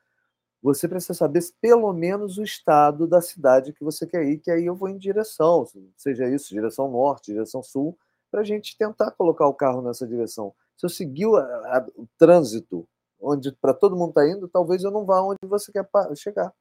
[0.63, 4.67] Você precisa saber pelo menos o estado da cidade que você quer ir, que aí
[4.67, 5.65] eu vou em direção,
[5.97, 7.97] seja isso, direção norte, direção sul,
[8.31, 10.53] para a gente tentar colocar o carro nessa direção.
[10.77, 12.89] Se eu seguir o, a, o trânsito
[13.21, 16.53] onde para todo mundo está indo, talvez eu não vá onde você quer chegar.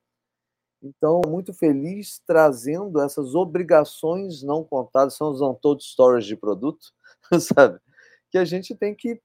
[0.82, 6.94] Então, muito feliz trazendo essas obrigações não contadas, são os untold stories de produto,
[7.40, 7.80] sabe?
[8.32, 9.22] Que a gente tem que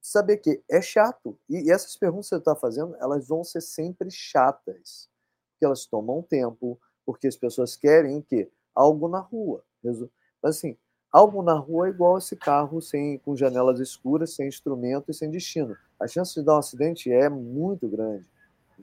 [0.00, 1.38] saber que é chato.
[1.48, 5.08] E essas perguntas que você está fazendo, elas vão ser sempre chatas.
[5.52, 8.50] Porque elas tomam tempo, porque as pessoas querem o quê?
[8.74, 9.64] Algo na rua.
[9.82, 10.02] Mas
[10.42, 10.76] assim,
[11.12, 15.30] algo na rua é igual esse carro sem, com janelas escuras, sem instrumento e sem
[15.30, 15.76] destino.
[15.98, 18.26] A chance de dar um acidente é muito grande.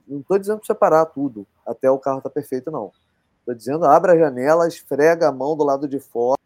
[0.07, 2.91] Não estou dizendo para você parar tudo até o carro estar tá perfeito, não.
[3.39, 6.37] Estou dizendo abra a janela, esfrega a mão do lado de fora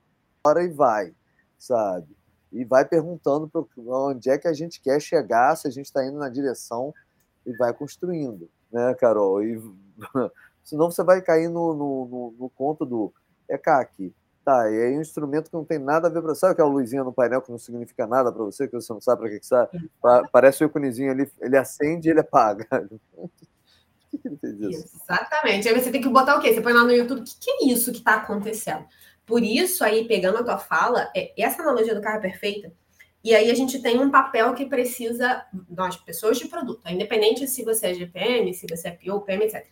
[0.63, 1.13] e vai,
[1.57, 2.07] sabe?
[2.51, 6.05] e vai perguntando para onde é que a gente quer chegar, se a gente está
[6.05, 6.93] indo na direção
[7.45, 9.41] e vai construindo, né, Carol?
[9.41, 9.61] E,
[10.63, 13.13] senão você vai cair no, no, no, no conto do
[13.47, 14.13] é CAC.
[14.43, 16.63] Tá, e aí um instrumento que não tem nada a ver para Sabe que é
[16.63, 19.29] a luzinha no painel que não significa nada para você, que você não sabe para
[19.29, 19.89] que, que serve?
[20.31, 22.67] Parece o íconezinho ali, ele acende e ele apaga.
[24.11, 24.99] Que ele fez isso?
[25.05, 25.69] Exatamente.
[25.69, 26.53] Aí você tem que botar o quê?
[26.53, 28.85] Você põe lá no YouTube, o que, que é isso que está acontecendo?
[29.25, 32.73] Por isso, aí, pegando a tua fala, é, essa analogia do carro é perfeita.
[33.23, 37.63] E aí a gente tem um papel que precisa, nós, pessoas de produto, independente se
[37.63, 39.65] você é GPM, se você é PO, PM, etc.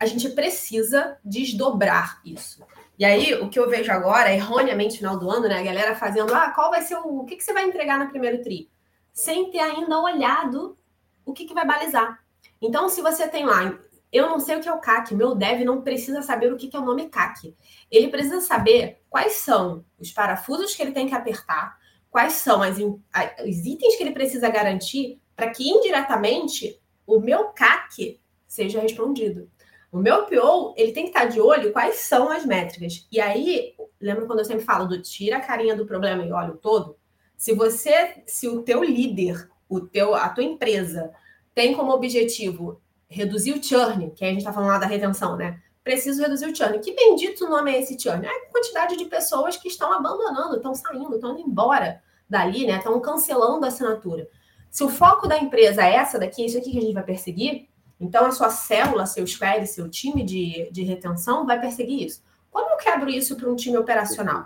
[0.00, 2.64] A gente precisa desdobrar isso.
[2.98, 5.60] E aí, o que eu vejo agora, erroneamente, final do ano, né?
[5.60, 7.20] A galera fazendo, ah, qual vai ser o.
[7.20, 8.68] O que, que você vai entregar no primeiro TRI?
[9.12, 10.76] Sem ter ainda olhado
[11.24, 12.18] o que, que vai balizar.
[12.60, 13.78] Então, se você tem lá
[14.12, 16.74] eu não sei o que é o CAC, meu dev não precisa saber o que
[16.74, 17.54] é o nome CAC.
[17.90, 21.76] Ele precisa saber quais são os parafusos que ele tem que apertar,
[22.10, 28.18] quais são as, os itens que ele precisa garantir para que indiretamente o meu CAC
[28.46, 29.50] seja respondido.
[29.90, 33.06] O meu PO, ele tem que estar de olho quais são as métricas.
[33.10, 36.52] E aí, lembra quando eu sempre falo do tira a carinha do problema e olha
[36.52, 36.96] o todo?
[37.36, 41.10] Se você, se o teu líder, o teu, a tua empresa
[41.54, 45.60] tem como objetivo reduzir o churn, que a gente está falando lá da retenção, né?
[45.82, 46.78] Preciso reduzir o churn.
[46.80, 48.26] Que bendito nome é esse churn?
[48.26, 52.76] É a quantidade de pessoas que estão abandonando, estão saindo, estão indo embora dali, né?
[52.76, 54.28] Estão cancelando a assinatura.
[54.70, 57.67] Se o foco da empresa é essa daqui, isso aqui que a gente vai perseguir,
[58.00, 62.22] então a sua célula, seu squad, seu time de, de retenção vai perseguir isso.
[62.50, 64.42] Como eu quebro isso para um time operacional?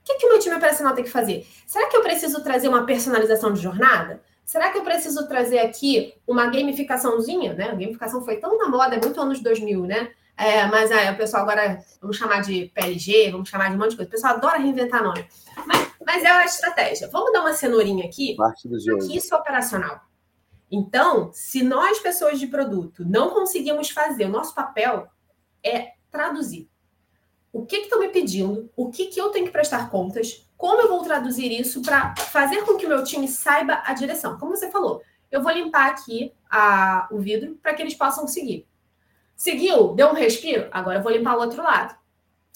[0.00, 1.46] O que, que o meu time operacional tem que fazer?
[1.66, 4.20] Será que eu preciso trazer uma personalização de jornada?
[4.44, 7.66] Será que eu preciso trazer aqui uma gamificaçãozinha, né?
[7.66, 10.10] A gamificação foi tão na moda, é muito anos 2000, né?
[10.36, 13.90] É, mas é, o pessoal agora, vamos chamar de PLG, vamos chamar de um monte
[13.90, 14.08] de coisa.
[14.08, 15.24] O pessoal adora reinventar nome.
[15.66, 17.08] Mas, mas é a estratégia.
[17.12, 20.00] Vamos dar uma cenourinha aqui, Parte do que isso é operacional.
[20.74, 25.06] Então, se nós, pessoas de produto, não conseguimos fazer, o nosso papel
[25.62, 26.66] é traduzir.
[27.52, 28.70] O que estão me pedindo?
[28.74, 30.48] O que, que eu tenho que prestar contas?
[30.56, 34.38] Como eu vou traduzir isso para fazer com que o meu time saiba a direção?
[34.38, 38.66] Como você falou, eu vou limpar aqui a, o vidro para que eles possam seguir.
[39.36, 41.94] Seguiu, deu um respiro, agora eu vou limpar o outro lado.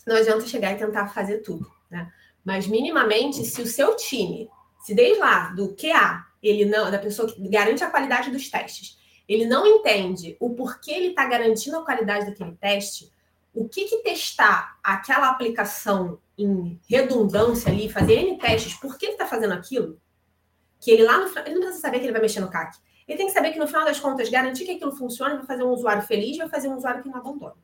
[0.06, 2.10] Não adianta chegar e tentar fazer tudo, né?
[2.42, 4.48] Mas minimamente, se o seu time,
[4.80, 8.98] se desde lá do QA, ele não, da pessoa que garante a qualidade dos testes,
[9.28, 13.10] ele não entende o porquê ele está garantindo a qualidade daquele teste,
[13.52, 19.12] o que, que testar aquela aplicação em redundância ali, fazer N testes, por que ele
[19.12, 19.98] está fazendo aquilo,
[20.78, 22.78] que ele lá no ele não precisa saber que ele vai mexer no CAC.
[23.08, 25.62] Ele tem que saber que no final das contas, garantir que aquilo funcione, vai fazer
[25.62, 27.54] um usuário feliz, vai fazer um usuário que não abandona.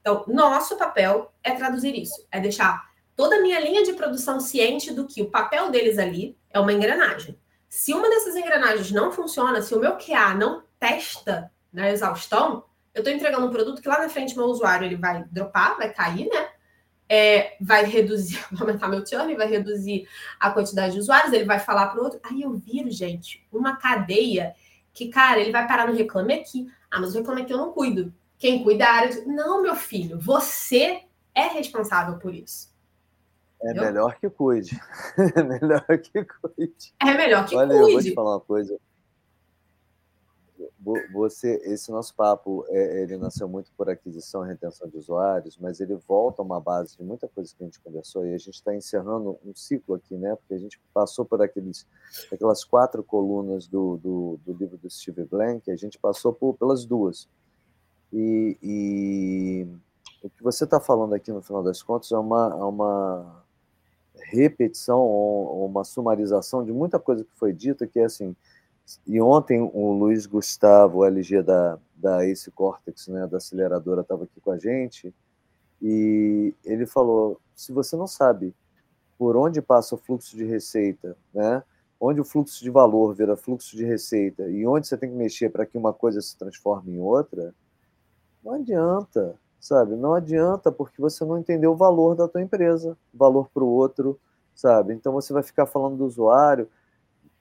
[0.00, 4.92] Então, nosso papel é traduzir isso, é deixar toda a minha linha de produção ciente
[4.92, 7.38] do que o papel deles ali é uma engrenagem.
[7.72, 12.98] Se uma dessas engrenagens não funciona, se o meu QA não testa na exaustão, eu
[12.98, 16.28] estou entregando um produto que lá na frente meu usuário ele vai dropar, vai cair,
[16.28, 16.50] né?
[17.08, 20.06] É, vai reduzir, vai aumentar meu churn, vai reduzir
[20.38, 22.20] a quantidade de usuários, ele vai falar para o outro.
[22.22, 24.54] Aí eu viro, gente, uma cadeia
[24.92, 26.66] que, cara, ele vai parar no Reclame Aqui.
[26.90, 28.12] Ah, mas o Reclame Aqui eu não cuido.
[28.38, 29.26] Quem cuida é a área de...
[29.26, 31.04] Não, meu filho, você
[31.34, 32.70] é responsável por isso.
[33.62, 33.84] É Entendeu?
[33.84, 34.80] melhor que cuide.
[35.36, 36.94] É melhor que cuide.
[37.00, 37.82] É melhor que Olha, cuide.
[37.82, 38.78] Olha, eu vou te falar uma coisa
[41.12, 45.80] você esse nosso papo é, ele nasceu muito por aquisição e retenção de usuários, mas
[45.80, 48.54] ele volta a uma base de muita coisa que a gente conversou e a gente
[48.54, 50.34] está encerrando um ciclo aqui, né?
[50.34, 51.86] Porque a gente passou por aqueles,
[52.32, 56.84] aquelas quatro colunas do, do, do livro do Steve Blank, a gente passou por, pelas
[56.84, 57.28] duas.
[58.12, 59.68] E, e
[60.22, 63.44] o que você está falando aqui no final das contas é uma, é uma
[64.32, 68.34] repetição ou uma sumarização de muita coisa que foi dita, que é assim
[69.06, 74.40] e ontem o Luiz Gustavo, LG da, da Ace Cortex, né, da aceleradora, estava aqui
[74.40, 75.14] com a gente,
[75.80, 78.54] e ele falou: se você não sabe
[79.18, 81.62] por onde passa o fluxo de receita, né,
[82.00, 85.50] onde o fluxo de valor vira fluxo de receita e onde você tem que mexer
[85.50, 87.54] para que uma coisa se transforme em outra,
[88.42, 89.96] não adianta, sabe?
[89.96, 94.20] Não adianta porque você não entendeu o valor da tua empresa, valor para o outro,
[94.54, 94.92] sabe?
[94.92, 96.68] Então você vai ficar falando do usuário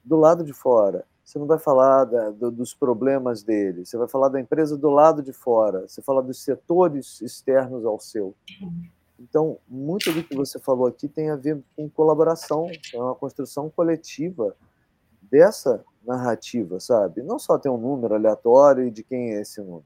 [0.06, 4.08] do lado de fora você não vai falar da, do, dos problemas dele, você vai
[4.08, 8.36] falar da empresa do lado de fora, você fala dos setores externos ao seu.
[9.18, 13.70] Então, muito do que você falou aqui tem a ver com colaboração, é uma construção
[13.70, 14.56] coletiva
[15.22, 17.22] dessa narrativa, sabe?
[17.22, 19.86] Não só ter um número aleatório e de quem é esse número,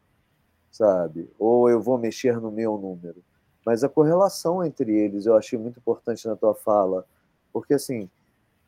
[0.75, 1.29] sabe?
[1.39, 3.23] Ou eu vou mexer no meu número.
[3.65, 7.05] Mas a correlação entre eles eu achei muito importante na tua fala,
[7.53, 8.09] porque assim,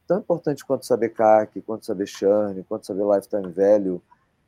[0.07, 4.01] tão importante quanto saber CAC, quanto saber churn, quanto saber lifetime value.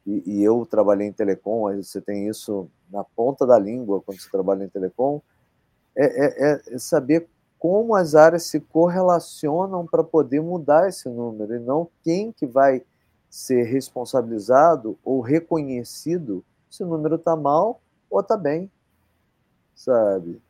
[0.07, 4.29] E, e, eu trabalhei em telecom, você tem isso na ponta da língua quando você
[4.29, 5.21] trabalha em telecom,
[5.95, 7.27] é, é, é saber
[7.59, 12.81] como as áreas se correlacionam para poder mudar esse número, e não quem que vai
[13.29, 18.69] ser responsabilizado ou reconhecido se o número está mal ou está bem,
[19.75, 20.41] sabe?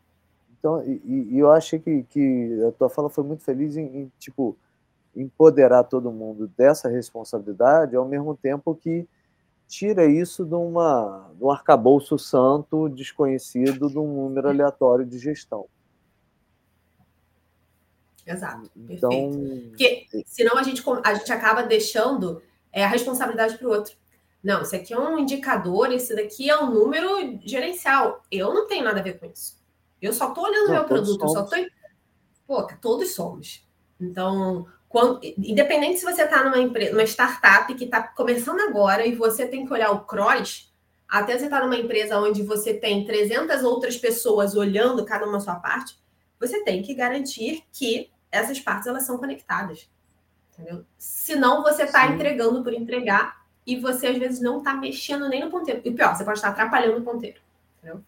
[0.57, 4.11] Então, e, e, eu achei que, que a tua fala foi muito feliz em, em
[4.19, 4.57] tipo,
[5.15, 9.07] empoderar todo mundo dessa responsabilidade, ao mesmo tempo que
[9.67, 15.67] tira isso de, uma, de um arcabouço santo desconhecido de um número aleatório de gestão.
[18.25, 19.69] Exato, então, perfeito.
[19.69, 22.41] Porque senão a gente, a gente acaba deixando
[22.71, 23.95] é, a responsabilidade para o outro.
[24.43, 28.23] Não, isso aqui é um indicador, isso daqui é um número gerencial.
[28.31, 29.59] Eu não tenho nada a ver com isso.
[30.01, 31.35] Eu só estou olhando o meu produto, somos.
[31.35, 31.71] eu só estou.
[32.47, 33.67] Pô, todos somos.
[33.99, 39.13] Então, quando, independente se você está numa empresa, uma startup que está começando agora e
[39.13, 40.73] você tem que olhar o cross,
[41.07, 45.39] até você estar tá numa empresa onde você tem 300 outras pessoas olhando cada uma
[45.39, 45.99] sua parte,
[46.39, 49.89] você tem que garantir que essas partes elas são conectadas.
[50.53, 50.85] Entendeu?
[50.97, 53.38] Senão você está entregando por entregar
[53.69, 55.81] e você às vezes não está mexendo nem no ponteiro.
[55.83, 57.39] E pior, você pode estar atrapalhando o ponteiro.
[57.77, 58.01] Entendeu?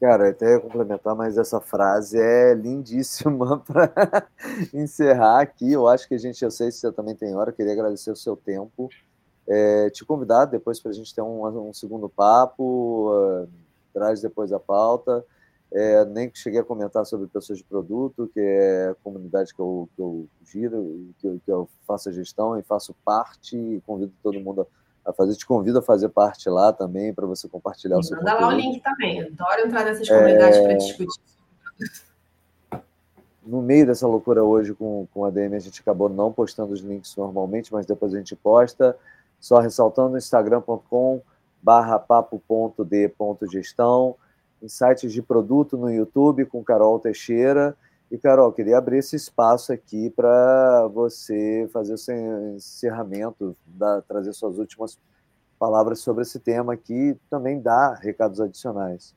[0.00, 4.26] Cara, até complementar, mas essa frase é lindíssima para
[4.74, 5.70] encerrar aqui.
[5.70, 8.10] Eu acho que a gente, eu sei se você também tem hora, eu queria agradecer
[8.10, 8.90] o seu tempo.
[9.46, 13.48] É, te convidar depois para a gente ter um, um segundo papo, uh,
[13.94, 15.24] traz depois a pauta.
[15.74, 19.60] É, nem que cheguei a comentar sobre pessoas de produto, que é a comunidade que
[19.60, 23.80] eu, que eu giro, que eu, que eu faço a gestão e faço parte, e
[23.86, 24.66] convido todo mundo
[25.04, 25.34] a fazer.
[25.34, 28.50] Te convido a fazer parte lá também, para você compartilhar o seu Manda lá o
[28.52, 29.22] link também.
[29.22, 30.62] Adoro entrar nessas comunidades é...
[30.62, 31.20] para discutir.
[33.44, 36.80] No meio dessa loucura hoje com, com a DM, a gente acabou não postando os
[36.80, 38.96] links normalmente, mas depois a gente posta.
[39.40, 41.20] Só ressaltando, instagram.com
[41.60, 42.76] barra papo.d.gestão,
[44.66, 47.76] sites de produto no YouTube com Carol Teixeira
[48.12, 52.14] e, Carol, queria abrir esse espaço aqui para você fazer o seu
[52.54, 54.98] encerramento, dar, trazer suas últimas
[55.58, 59.14] palavras sobre esse tema aqui, também dar recados adicionais.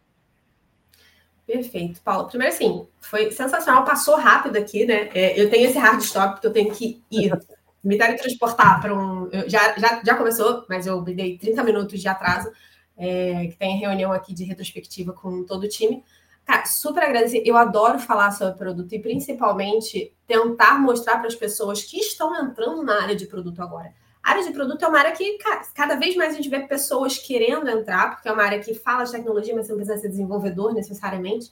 [1.45, 2.29] Perfeito, Paulo.
[2.29, 5.09] Primeiro, assim, foi sensacional, passou rápido aqui, né?
[5.13, 7.33] É, eu tenho esse hard stop que eu tenho que ir
[7.83, 9.29] me teletransportar para um.
[9.45, 12.49] Já, já, já começou, mas eu me dei 30 minutos de atraso,
[12.97, 16.03] é, que tem reunião aqui de retrospectiva com todo o time.
[16.45, 17.41] Cara, super agradecer.
[17.45, 22.83] Eu adoro falar sobre produto e principalmente tentar mostrar para as pessoas que estão entrando
[22.83, 23.93] na área de produto agora.
[24.21, 25.37] A área de produto é uma área que
[25.73, 29.03] cada vez mais a gente vê pessoas querendo entrar, porque é uma área que fala
[29.03, 31.51] de tecnologia, mas você não precisa ser desenvolvedor necessariamente.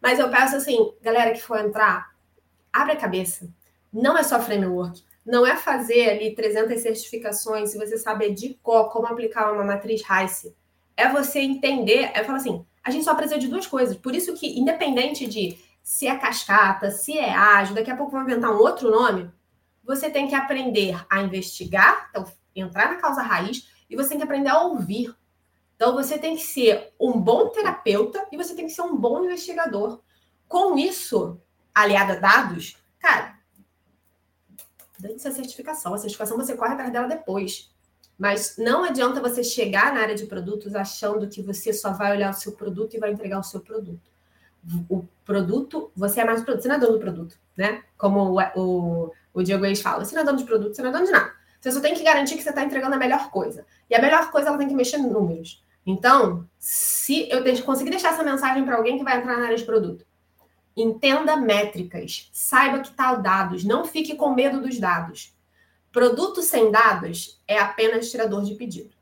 [0.00, 2.10] Mas eu peço assim, galera que for entrar,
[2.72, 3.48] abre a cabeça.
[3.92, 5.02] Não é só framework.
[5.24, 10.02] Não é fazer ali 300 certificações se você saber de cor como aplicar uma matriz
[10.02, 10.54] RICE.
[10.96, 13.96] É você entender, é falar assim, a gente só precisa de duas coisas.
[13.96, 18.22] Por isso que, independente de se é cascata, se é ágil, daqui a pouco vão
[18.22, 19.30] inventar um outro nome,
[19.82, 22.24] você tem que aprender a investigar, então,
[22.54, 25.14] entrar na causa raiz, e você tem que aprender a ouvir.
[25.74, 29.24] Então, você tem que ser um bom terapeuta e você tem que ser um bom
[29.24, 30.00] investigador.
[30.46, 31.40] Com isso,
[31.74, 33.38] aliado a dados, cara,
[34.98, 35.94] dane-se a certificação.
[35.94, 37.71] A certificação você corre atrás dela depois.
[38.18, 42.30] Mas não adianta você chegar na área de produtos achando que você só vai olhar
[42.30, 44.10] o seu produto e vai entregar o seu produto.
[44.88, 47.82] O produto, você é mais o produto, você não é dono do produto, né?
[47.98, 50.90] Como o, o, o Diego Reis fala, você não é dono de produto, você não
[50.90, 51.32] é dono de nada.
[51.60, 53.64] Você só tem que garantir que você está entregando a melhor coisa.
[53.88, 55.64] E a melhor coisa, ela tem que mexer em números.
[55.86, 59.64] Então, se eu conseguir deixar essa mensagem para alguém que vai entrar na área de
[59.64, 60.04] produto,
[60.76, 65.34] entenda métricas, saiba que tal dados, não fique com medo dos dados.
[65.92, 68.96] Produto sem dados é apenas tirador de pedido.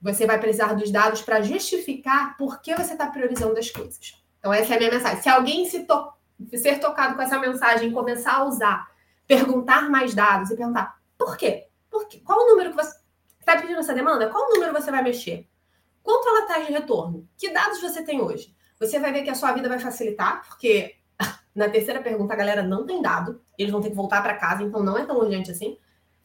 [0.00, 4.22] Você vai precisar dos dados para justificar por que você está priorizando as coisas.
[4.38, 5.20] Então, essa é a minha mensagem.
[5.20, 6.12] Se alguém se to
[6.56, 8.88] ser tocado com essa mensagem começar a usar,
[9.26, 11.66] perguntar mais dados e perguntar por quê?
[11.90, 12.20] Por quê?
[12.24, 12.96] Qual o número que você
[13.40, 14.28] está pedindo essa demanda?
[14.30, 15.48] Qual o número você vai mexer?
[16.04, 17.28] Quanto ela traz de retorno?
[17.36, 18.54] Que dados você tem hoje?
[18.78, 20.96] Você vai ver que a sua vida vai facilitar, porque
[21.54, 24.62] na terceira pergunta a galera não tem dado, eles vão ter que voltar para casa,
[24.62, 25.78] então não é tão urgente assim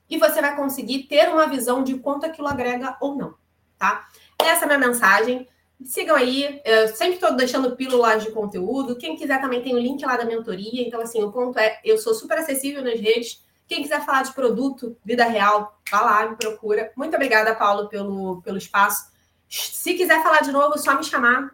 [0.10, 3.36] e você vai conseguir ter uma visão de quanto aquilo agrega ou não,
[3.78, 4.08] tá?
[4.39, 5.47] Essa é a minha mensagem.
[5.84, 8.97] Sigam aí, eu sempre estou deixando pílulas de conteúdo.
[8.97, 10.88] Quem quiser também tem o link lá da mentoria.
[10.88, 13.43] Então, assim, o ponto é, eu sou super acessível nas redes.
[13.68, 16.91] Quem quiser falar de produto, vida real, vá lá, me procura.
[16.95, 19.12] Muito obrigada, Paulo, pelo, pelo espaço.
[19.47, 21.51] Se quiser falar de novo, é só me chamar.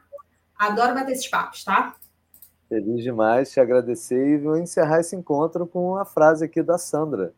[0.57, 1.95] Adoro bater esses papos, tá?
[2.69, 7.33] Feliz demais, te agradecer e vou encerrar esse encontro com a frase aqui da Sandra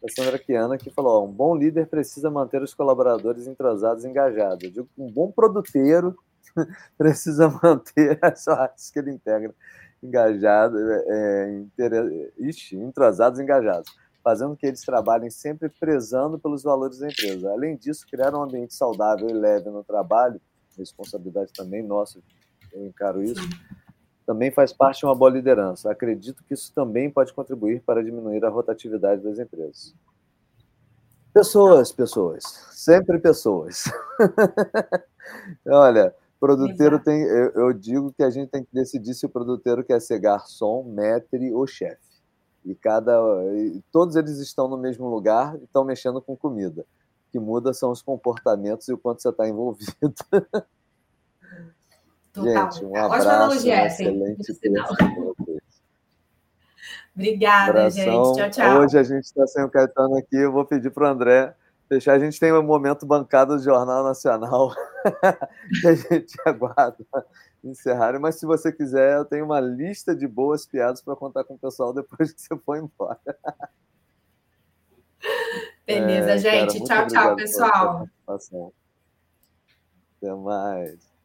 [0.00, 4.08] da Sandra Kiana, que falou: ó, um bom líder precisa manter os colaboradores entrosados e
[4.08, 4.64] engajados.
[4.64, 6.16] Eu digo um bom produteiro
[6.96, 9.54] precisa manter as partes que ele integra
[10.02, 13.90] engajados, é, é ixi, entrosados e engajados,
[14.22, 17.50] fazendo que eles trabalhem sempre prezando pelos valores da empresa.
[17.50, 20.40] Além disso, criar um ambiente saudável e leve no trabalho,
[20.76, 22.20] responsabilidade também nossa,
[22.72, 23.40] eu encaro isso,
[24.26, 25.90] também faz parte de uma boa liderança.
[25.90, 29.94] Acredito que isso também pode contribuir para diminuir a rotatividade das empresas.
[31.32, 33.84] Pessoas, pessoas, sempre pessoas.
[35.66, 37.22] Olha, produteiro tem.
[37.22, 40.82] Eu, eu, digo que a gente tem que decidir se o produteiro quer ser garçom,
[40.82, 42.00] maître ou chefe.
[42.64, 43.14] E cada.
[43.54, 46.82] E todos eles estão no mesmo lugar e estão mexendo com comida.
[47.28, 50.14] O que muda são os comportamentos e o quanto você está envolvido.
[52.36, 52.70] Total.
[52.70, 53.14] Gente, um abraço.
[53.14, 54.02] Ótima analogia essa,
[57.14, 58.04] Obrigada, Abração.
[58.04, 58.36] gente.
[58.36, 58.80] Tchau, tchau.
[58.80, 60.36] Hoje a gente está sem o Caetano aqui.
[60.36, 61.54] Eu vou pedir para o André
[61.88, 62.12] fechar.
[62.12, 64.70] A gente tem um momento bancado do Jornal Nacional
[65.80, 66.98] que a gente aguarda
[67.64, 68.20] encerrar.
[68.20, 71.58] Mas se você quiser, eu tenho uma lista de boas piadas para contar com o
[71.58, 73.18] pessoal depois que você for embora.
[75.86, 76.86] Beleza, é, gente.
[76.86, 78.08] Cara, tchau, tchau, pessoal.
[80.20, 81.15] Até mais.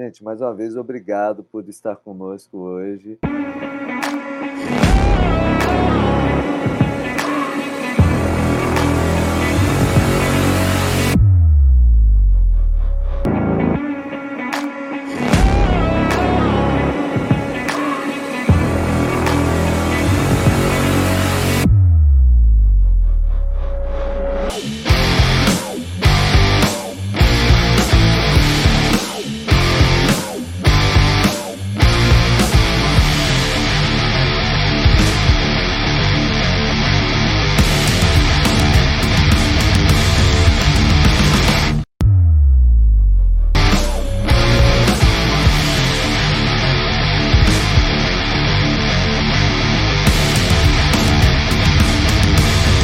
[0.00, 3.18] Gente, mais uma vez, obrigado por estar conosco hoje.